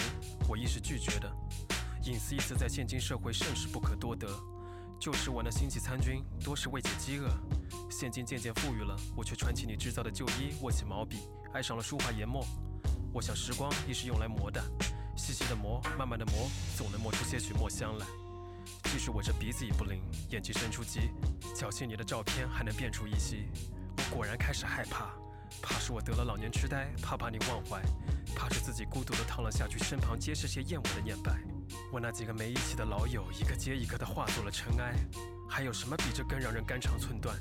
[0.49, 1.31] 我亦是拒绝的。
[2.05, 4.27] 隐私一词在现今社会甚是不可多得。
[4.99, 7.29] 旧时我那星际参军，多是为解饥饿。
[7.89, 11.17] 现今渐渐富裕了，我却穿起你制造的旧衣，握起毛笔，
[11.53, 12.45] 爱上了书画研墨。
[13.13, 14.63] 我想时光亦是用来磨的，
[15.15, 18.05] 细细的磨，慢慢的磨，总能磨出些许墨香来。
[18.85, 21.11] 即使我这鼻子已不灵，眼睛生出疾，
[21.55, 23.45] 侥幸你的照片还能辨出一些。
[23.97, 25.13] 我果然开始害怕，
[25.61, 27.81] 怕是我得了老年痴呆，怕把你忘怀，
[28.35, 31.39] 怕是自己孤独的躺了下去，身旁皆是些厌恶的念白。
[31.95, 34.93] 我那几个没义气的老友，一个接一个的化作了尘埃，
[35.47, 37.33] 还有什么比这更让人肝肠寸断？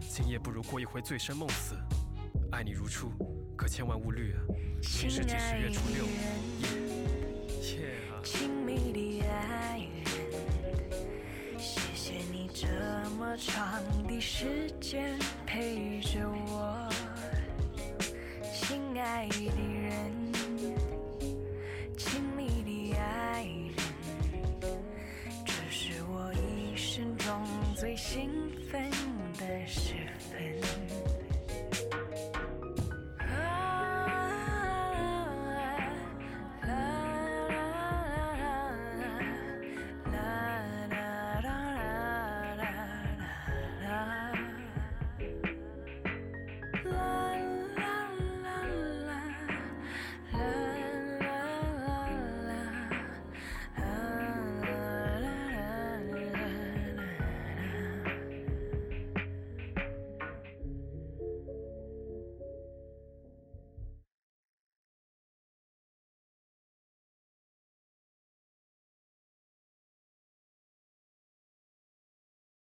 [0.00, 1.76] 今夜不如过一回醉生梦死。
[2.50, 3.12] 爱你如初，
[3.56, 4.34] 可千万勿虑。
[4.82, 6.04] 新世纪十月初六。
[8.24, 10.04] 亲密的爱人。
[11.56, 12.66] 谢谢你这
[13.10, 16.90] 么长的时间陪着我。
[18.52, 20.12] 亲爱的人。
[21.96, 23.61] 亲密的爱人。